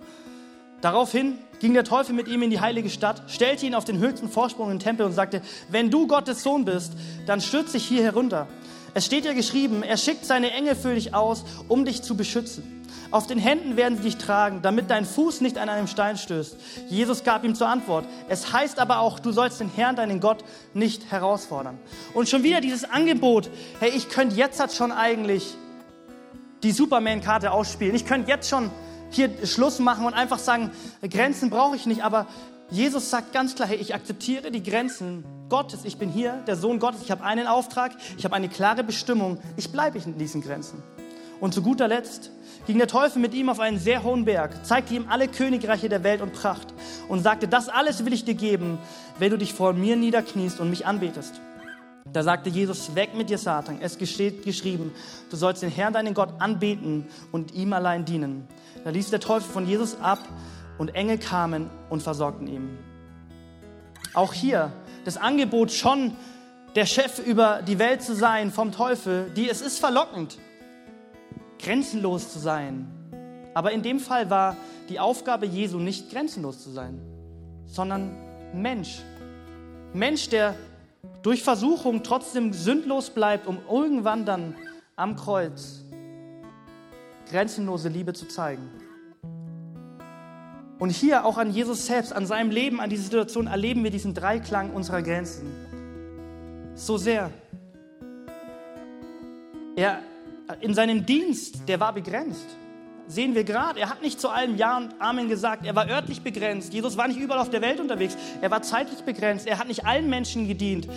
[0.81, 4.29] Daraufhin ging der Teufel mit ihm in die heilige Stadt, stellte ihn auf den höchsten
[4.29, 6.93] Vorsprung im Tempel und sagte, wenn du Gottes Sohn bist,
[7.25, 8.47] dann stürz dich hier herunter.
[8.93, 12.83] Es steht ja geschrieben, er schickt seine Engel für dich aus, um dich zu beschützen.
[13.09, 16.57] Auf den Händen werden sie dich tragen, damit dein Fuß nicht an einem Stein stößt.
[16.89, 18.05] Jesus gab ihm zur Antwort.
[18.27, 21.77] Es heißt aber auch, du sollst den Herrn, deinen Gott, nicht herausfordern.
[22.15, 25.53] Und schon wieder dieses Angebot, hey, ich könnte jetzt halt schon eigentlich
[26.63, 27.93] die Superman-Karte ausspielen.
[27.93, 28.71] Ich könnte jetzt schon
[29.11, 30.71] hier Schluss machen und einfach sagen,
[31.07, 32.25] Grenzen brauche ich nicht, aber
[32.73, 35.85] Jesus sagt ganz klar, hey, ich akzeptiere die Grenzen Gottes.
[35.85, 37.03] Ich bin hier, der Sohn Gottes.
[37.03, 39.37] Ich habe einen Auftrag, ich habe eine klare Bestimmung.
[39.57, 40.81] Ich bleibe in diesen Grenzen.
[41.39, 42.31] Und zu guter Letzt
[42.65, 46.03] ging der Teufel mit ihm auf einen sehr hohen Berg, zeigte ihm alle Königreiche der
[46.03, 46.73] Welt und Pracht
[47.09, 48.79] und sagte, das alles will ich dir geben,
[49.19, 51.41] wenn du dich vor mir niederkniest und mich anbetest.
[52.11, 53.77] Da sagte Jesus, weg mit dir, Satan.
[53.81, 54.91] Es steht geschrieben,
[55.29, 58.47] du sollst den Herrn, deinen Gott, anbeten und ihm allein dienen.
[58.83, 60.19] Da ließ der Teufel von Jesus ab
[60.77, 62.77] und Engel kamen und versorgten ihn.
[64.13, 64.71] Auch hier
[65.05, 66.15] das Angebot schon,
[66.75, 70.37] der Chef über die Welt zu sein vom Teufel, die es ist verlockend,
[71.59, 72.87] grenzenlos zu sein.
[73.53, 74.57] Aber in dem Fall war
[74.89, 76.99] die Aufgabe Jesu nicht grenzenlos zu sein,
[77.65, 78.15] sondern
[78.53, 78.99] Mensch.
[79.93, 80.55] Mensch, der
[81.21, 84.55] durch Versuchung trotzdem sündlos bleibt, um irgendwann dann
[84.95, 85.83] am Kreuz
[87.29, 88.69] grenzenlose Liebe zu zeigen.
[90.83, 94.13] Und hier auch an Jesus selbst, an seinem Leben, an dieser Situation erleben wir diesen
[94.13, 95.49] Dreiklang unserer Grenzen.
[96.75, 97.31] So sehr.
[99.77, 100.01] Er
[100.59, 102.45] in seinem Dienst, der war begrenzt.
[103.07, 105.65] Sehen wir gerade, er hat nicht zu allem Ja und Amen gesagt.
[105.65, 106.73] Er war örtlich begrenzt.
[106.73, 108.17] Jesus war nicht überall auf der Welt unterwegs.
[108.41, 109.47] Er war zeitlich begrenzt.
[109.47, 110.89] Er hat nicht allen Menschen gedient.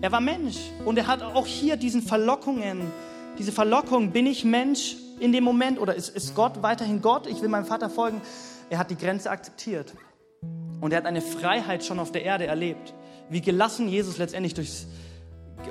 [0.00, 0.56] Er war Mensch.
[0.84, 2.90] Und er hat auch hier diesen Verlockungen,
[3.38, 7.28] diese Verlockung, bin ich Mensch in dem Moment oder ist, ist Gott weiterhin Gott?
[7.28, 8.20] Ich will meinem Vater folgen.
[8.70, 9.94] Er hat die Grenze akzeptiert.
[10.80, 12.94] Und er hat eine Freiheit schon auf der Erde erlebt.
[13.30, 14.86] Wie gelassen Jesus letztendlich durchs,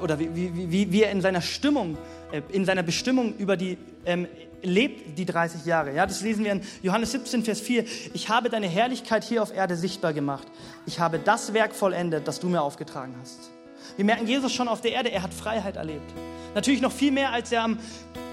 [0.02, 1.98] oder wie, wie, wie, wie er in seiner Stimmung,
[2.32, 4.28] äh, in seiner Bestimmung über die, ähm,
[4.62, 5.94] lebt, die 30 Jahre.
[5.94, 7.86] Ja, das lesen wir in Johannes 17, Vers 4.
[8.14, 10.48] Ich habe deine Herrlichkeit hier auf Erde sichtbar gemacht.
[10.86, 13.52] Ich habe das Werk vollendet, das du mir aufgetragen hast.
[13.96, 16.14] Wir merken Jesus schon auf der Erde, er hat Freiheit erlebt.
[16.54, 17.70] Natürlich noch viel mehr, als er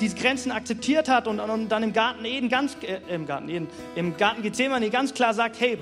[0.01, 3.69] diese Grenzen akzeptiert hat und, und dann im Garten Eden ganz, äh, im Garten Eden,
[3.97, 5.79] im Garten Gethsemane ganz klar sagt, hey,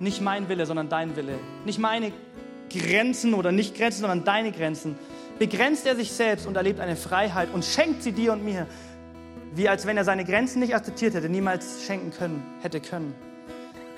[0.00, 1.38] nicht mein Wille, sondern dein Wille.
[1.64, 2.12] Nicht meine
[2.70, 4.96] Grenzen oder nicht Grenzen, sondern deine Grenzen.
[5.38, 8.66] Begrenzt er sich selbst und erlebt eine Freiheit und schenkt sie dir und mir,
[9.54, 13.14] wie als wenn er seine Grenzen nicht akzeptiert hätte, niemals schenken können, hätte können.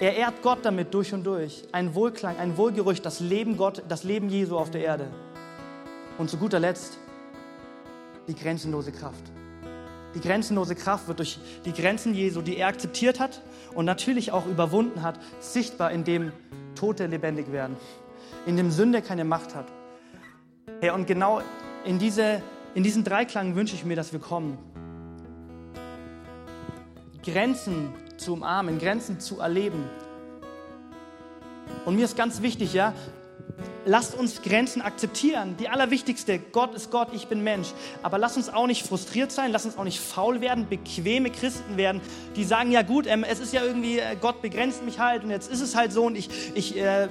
[0.01, 1.63] Er ehrt Gott damit durch und durch.
[1.73, 5.09] Ein Wohlklang, ein Wohlgerücht, das Leben Gott, das Leben Jesu auf der Erde.
[6.17, 6.99] Und zu guter Letzt
[8.27, 9.23] die grenzenlose Kraft.
[10.15, 13.43] Die grenzenlose Kraft wird durch die Grenzen Jesu, die er akzeptiert hat
[13.75, 16.33] und natürlich auch überwunden hat, sichtbar, indem
[16.75, 17.77] Tote lebendig werden,
[18.47, 19.67] in dem Sünde keine Macht hat.
[20.81, 21.43] Hey, und genau
[21.85, 22.43] in, diese,
[22.75, 24.57] in diesen Dreiklang wünsche ich mir, dass wir kommen.
[27.23, 29.89] Grenzen zu umarmen, Grenzen zu erleben.
[31.85, 32.93] Und mir ist ganz wichtig, ja,
[33.87, 35.57] lasst uns Grenzen akzeptieren.
[35.59, 37.69] Die allerwichtigste, Gott ist Gott, ich bin Mensch.
[38.03, 41.77] Aber lasst uns auch nicht frustriert sein, lasst uns auch nicht faul werden, bequeme Christen
[41.77, 42.01] werden,
[42.37, 45.31] die sagen, ja gut, ähm, es ist ja irgendwie, äh, Gott begrenzt mich halt und
[45.31, 47.09] jetzt ist es halt so und ich, ich äh,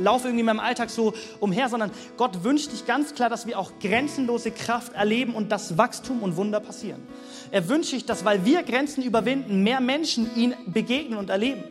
[0.00, 3.58] laufe irgendwie in meinem Alltag so umher, sondern Gott wünscht sich ganz klar, dass wir
[3.58, 7.02] auch grenzenlose Kraft erleben und dass Wachstum und Wunder passieren.
[7.50, 11.64] Er wünscht sich, dass, weil wir Grenzen überwinden, mehr Menschen ihn begegnen und erleben.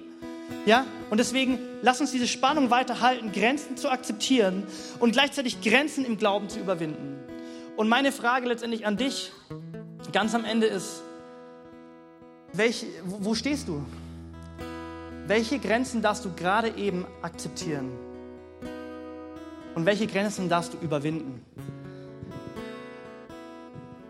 [0.65, 0.85] Ja?
[1.09, 4.63] Und deswegen lass uns diese Spannung weiterhalten, Grenzen zu akzeptieren
[4.99, 7.19] und gleichzeitig Grenzen im Glauben zu überwinden.
[7.77, 9.31] Und meine Frage letztendlich an dich
[10.11, 11.01] ganz am Ende ist,
[12.53, 13.83] welch, wo stehst du?
[15.27, 17.91] Welche Grenzen darfst du gerade eben akzeptieren?
[19.75, 21.45] Und welche Grenzen darfst du überwinden?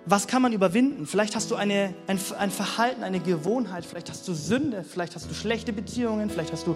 [0.06, 1.08] was kann man überwinden?
[1.08, 5.30] Vielleicht hast du eine, ein, ein Verhalten, eine Gewohnheit, vielleicht hast du Sünde, vielleicht hast
[5.30, 6.75] du schlechte Beziehungen, vielleicht hast du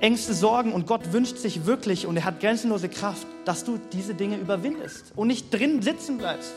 [0.00, 4.14] Ängste, Sorgen und Gott wünscht sich wirklich und er hat grenzenlose Kraft, dass du diese
[4.14, 6.52] Dinge überwindest und nicht drin sitzen bleibst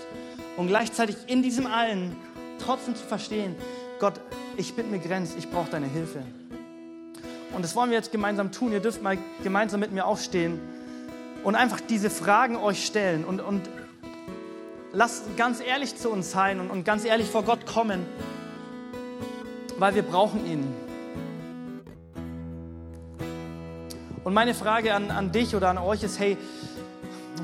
[0.58, 2.16] und gleichzeitig in diesem allen
[2.64, 3.56] trotzdem zu verstehen,
[4.00, 4.22] Gott,
[4.58, 6.22] ich bin begrenzt, ich brauche deine Hilfe.
[7.56, 8.72] Und das wollen wir jetzt gemeinsam tun.
[8.72, 10.60] Ihr dürft mal gemeinsam mit mir aufstehen
[11.44, 13.70] und einfach diese Fragen euch stellen und, und
[14.94, 18.06] Lass ganz ehrlich zu uns sein und, und ganz ehrlich vor Gott kommen,
[19.80, 20.68] weil wir brauchen ihn.
[24.26, 26.36] Und meine Frage an, an dich oder an euch ist, hey,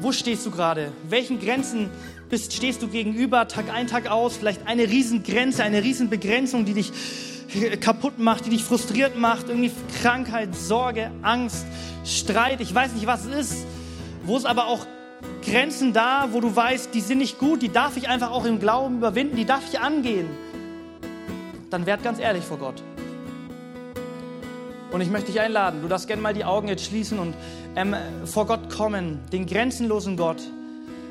[0.02, 0.92] wo stehst du gerade?
[1.08, 1.90] Welchen Grenzen
[2.30, 4.36] bist, stehst du gegenüber, Tag ein, Tag aus?
[4.36, 6.92] Vielleicht eine Riesengrenze, eine Riesenbegrenzung, die dich
[7.80, 11.66] kaputt macht, die dich frustriert macht, irgendwie Krankheit, Sorge, Angst,
[12.04, 13.66] Streit, ich weiß nicht, was es ist,
[14.28, 14.86] wo es aber auch
[15.44, 18.60] Grenzen da, wo du weißt, die sind nicht gut, die darf ich einfach auch im
[18.60, 20.28] Glauben überwinden, die darf ich angehen.
[21.70, 22.84] Dann werd ganz ehrlich vor Gott.
[24.92, 27.36] Und ich möchte dich einladen, du darfst gerne mal die Augen jetzt schließen und
[27.76, 30.42] ähm, vor Gott kommen, den grenzenlosen Gott,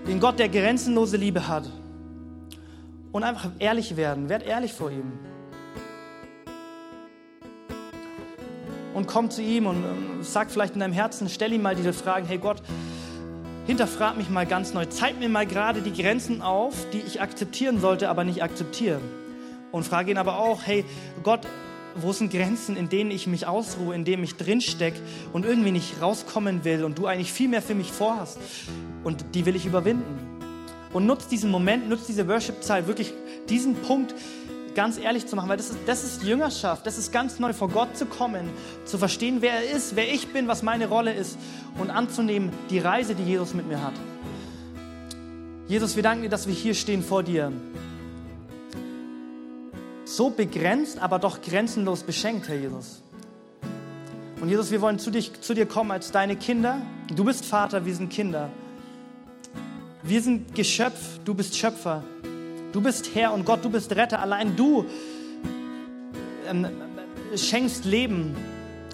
[0.07, 1.71] den Gott, der grenzenlose Liebe hat.
[3.13, 5.13] Und einfach ehrlich werden, werd ehrlich vor ihm.
[8.95, 11.93] Und komm zu ihm und ähm, sag vielleicht in deinem Herzen, stell ihm mal diese
[11.93, 12.63] Fragen, hey Gott,
[13.67, 17.81] hinterfrag mich mal ganz neu, zeig mir mal gerade die Grenzen auf, die ich akzeptieren
[17.81, 19.01] sollte, aber nicht akzeptiere.
[19.73, 20.85] Und frage ihn aber auch, hey
[21.23, 21.41] Gott,
[21.97, 24.99] wo sind Grenzen, in denen ich mich ausruhe, in denen ich drinstecke
[25.33, 28.39] und irgendwie nicht rauskommen will und du eigentlich viel mehr für mich vorhast
[29.03, 30.37] und die will ich überwinden.
[30.93, 33.13] Und nutzt diesen Moment, nutzt diese Worship-Zeit, wirklich
[33.49, 34.15] diesen Punkt
[34.77, 37.69] ganz ehrlich zu machen, weil das ist, das ist Jüngerschaft, das ist ganz neu vor
[37.69, 38.51] Gott zu kommen,
[38.85, 41.37] zu verstehen, wer er ist, wer ich bin, was meine Rolle ist
[41.79, 43.95] und anzunehmen die Reise, die Jesus mit mir hat.
[45.67, 47.51] Jesus, wir danken dir, dass wir hier stehen vor dir
[50.05, 53.03] so begrenzt, aber doch grenzenlos beschenkt, Herr Jesus.
[54.41, 56.81] Und Jesus, wir wollen zu, dich, zu dir kommen als deine Kinder.
[57.15, 58.51] Du bist Vater, wir sind Kinder.
[60.03, 62.05] Wir sind Geschöpf, du bist Schöpfer.
[62.73, 64.21] Du bist Herr und Gott, du bist Retter.
[64.21, 64.85] Allein du
[66.49, 66.67] ähm,
[67.35, 68.35] schenkst Leben,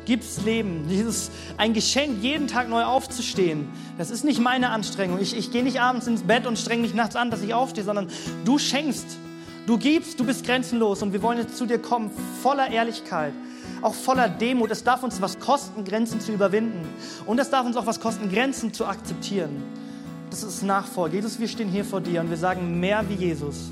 [0.04, 0.88] gibst Leben.
[0.88, 3.68] Jesus, ein Geschenk, jeden Tag neu aufzustehen.
[3.98, 5.18] Das ist nicht meine Anstrengung.
[5.20, 7.84] Ich, ich gehe nicht abends ins Bett und strenge mich nachts an, dass ich aufstehe,
[7.84, 8.08] sondern
[8.44, 9.06] du schenkst.
[9.66, 12.10] Du gibst, du bist grenzenlos und wir wollen jetzt zu dir kommen,
[12.42, 13.32] voller Ehrlichkeit,
[13.80, 14.72] auch voller Demut.
[14.72, 16.84] Es darf uns was kosten, Grenzen zu überwinden.
[17.26, 19.62] Und es darf uns auch was kosten, Grenzen zu akzeptieren.
[20.32, 21.16] Das ist Nachfolge.
[21.16, 23.70] Jesus, wir stehen hier vor dir und wir sagen mehr wie Jesus.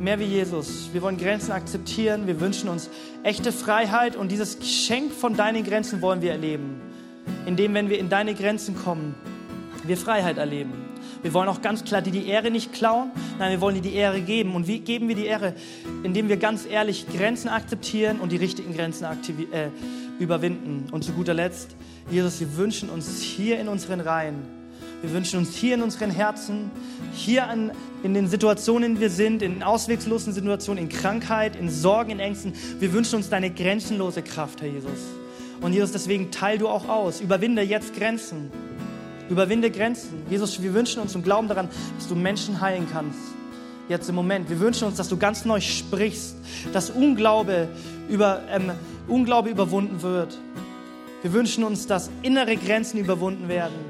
[0.00, 0.88] Mehr wie Jesus.
[0.94, 2.26] Wir wollen Grenzen akzeptieren.
[2.26, 2.88] Wir wünschen uns
[3.22, 6.80] echte Freiheit und dieses Geschenk von deinen Grenzen wollen wir erleben.
[7.44, 9.16] Indem, wenn wir in deine Grenzen kommen,
[9.84, 10.72] wir Freiheit erleben.
[11.20, 13.94] Wir wollen auch ganz klar dir die Ehre nicht klauen, nein, wir wollen dir die
[13.96, 14.54] Ehre geben.
[14.54, 15.54] Und wie geben wir die Ehre?
[16.04, 19.68] Indem wir ganz ehrlich Grenzen akzeptieren und die richtigen Grenzen äh,
[20.18, 20.88] überwinden.
[20.90, 21.76] Und zu guter Letzt,
[22.10, 24.55] Jesus, wir wünschen uns hier in unseren Reihen,
[25.06, 26.70] wir wünschen uns hier in unseren Herzen,
[27.12, 27.70] hier an,
[28.02, 32.18] in den Situationen, in denen wir sind, in ausweglosen Situationen, in Krankheit, in Sorgen, in
[32.18, 34.98] Ängsten, wir wünschen uns deine grenzenlose Kraft, Herr Jesus.
[35.60, 38.50] Und Jesus, deswegen teil du auch aus, überwinde jetzt Grenzen.
[39.30, 40.22] Überwinde Grenzen.
[40.28, 43.18] Jesus, wir wünschen uns und glauben daran, dass du Menschen heilen kannst.
[43.88, 44.50] Jetzt im Moment.
[44.50, 46.34] Wir wünschen uns, dass du ganz neu sprichst,
[46.72, 47.68] dass Unglaube,
[48.08, 48.72] über, ähm,
[49.06, 50.36] Unglaube überwunden wird.
[51.22, 53.85] Wir wünschen uns, dass innere Grenzen überwunden werden.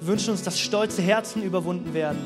[0.00, 2.18] Wir wünschen uns, dass stolze Herzen überwunden werden.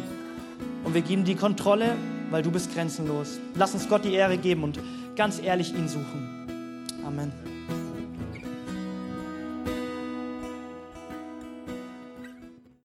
[0.85, 1.97] Und wir geben die Kontrolle,
[2.31, 3.41] weil du bist grenzenlos.
[3.55, 4.79] Lass uns Gott die Ehre geben und
[5.17, 6.47] ganz ehrlich ihn suchen.
[7.05, 7.54] Amen.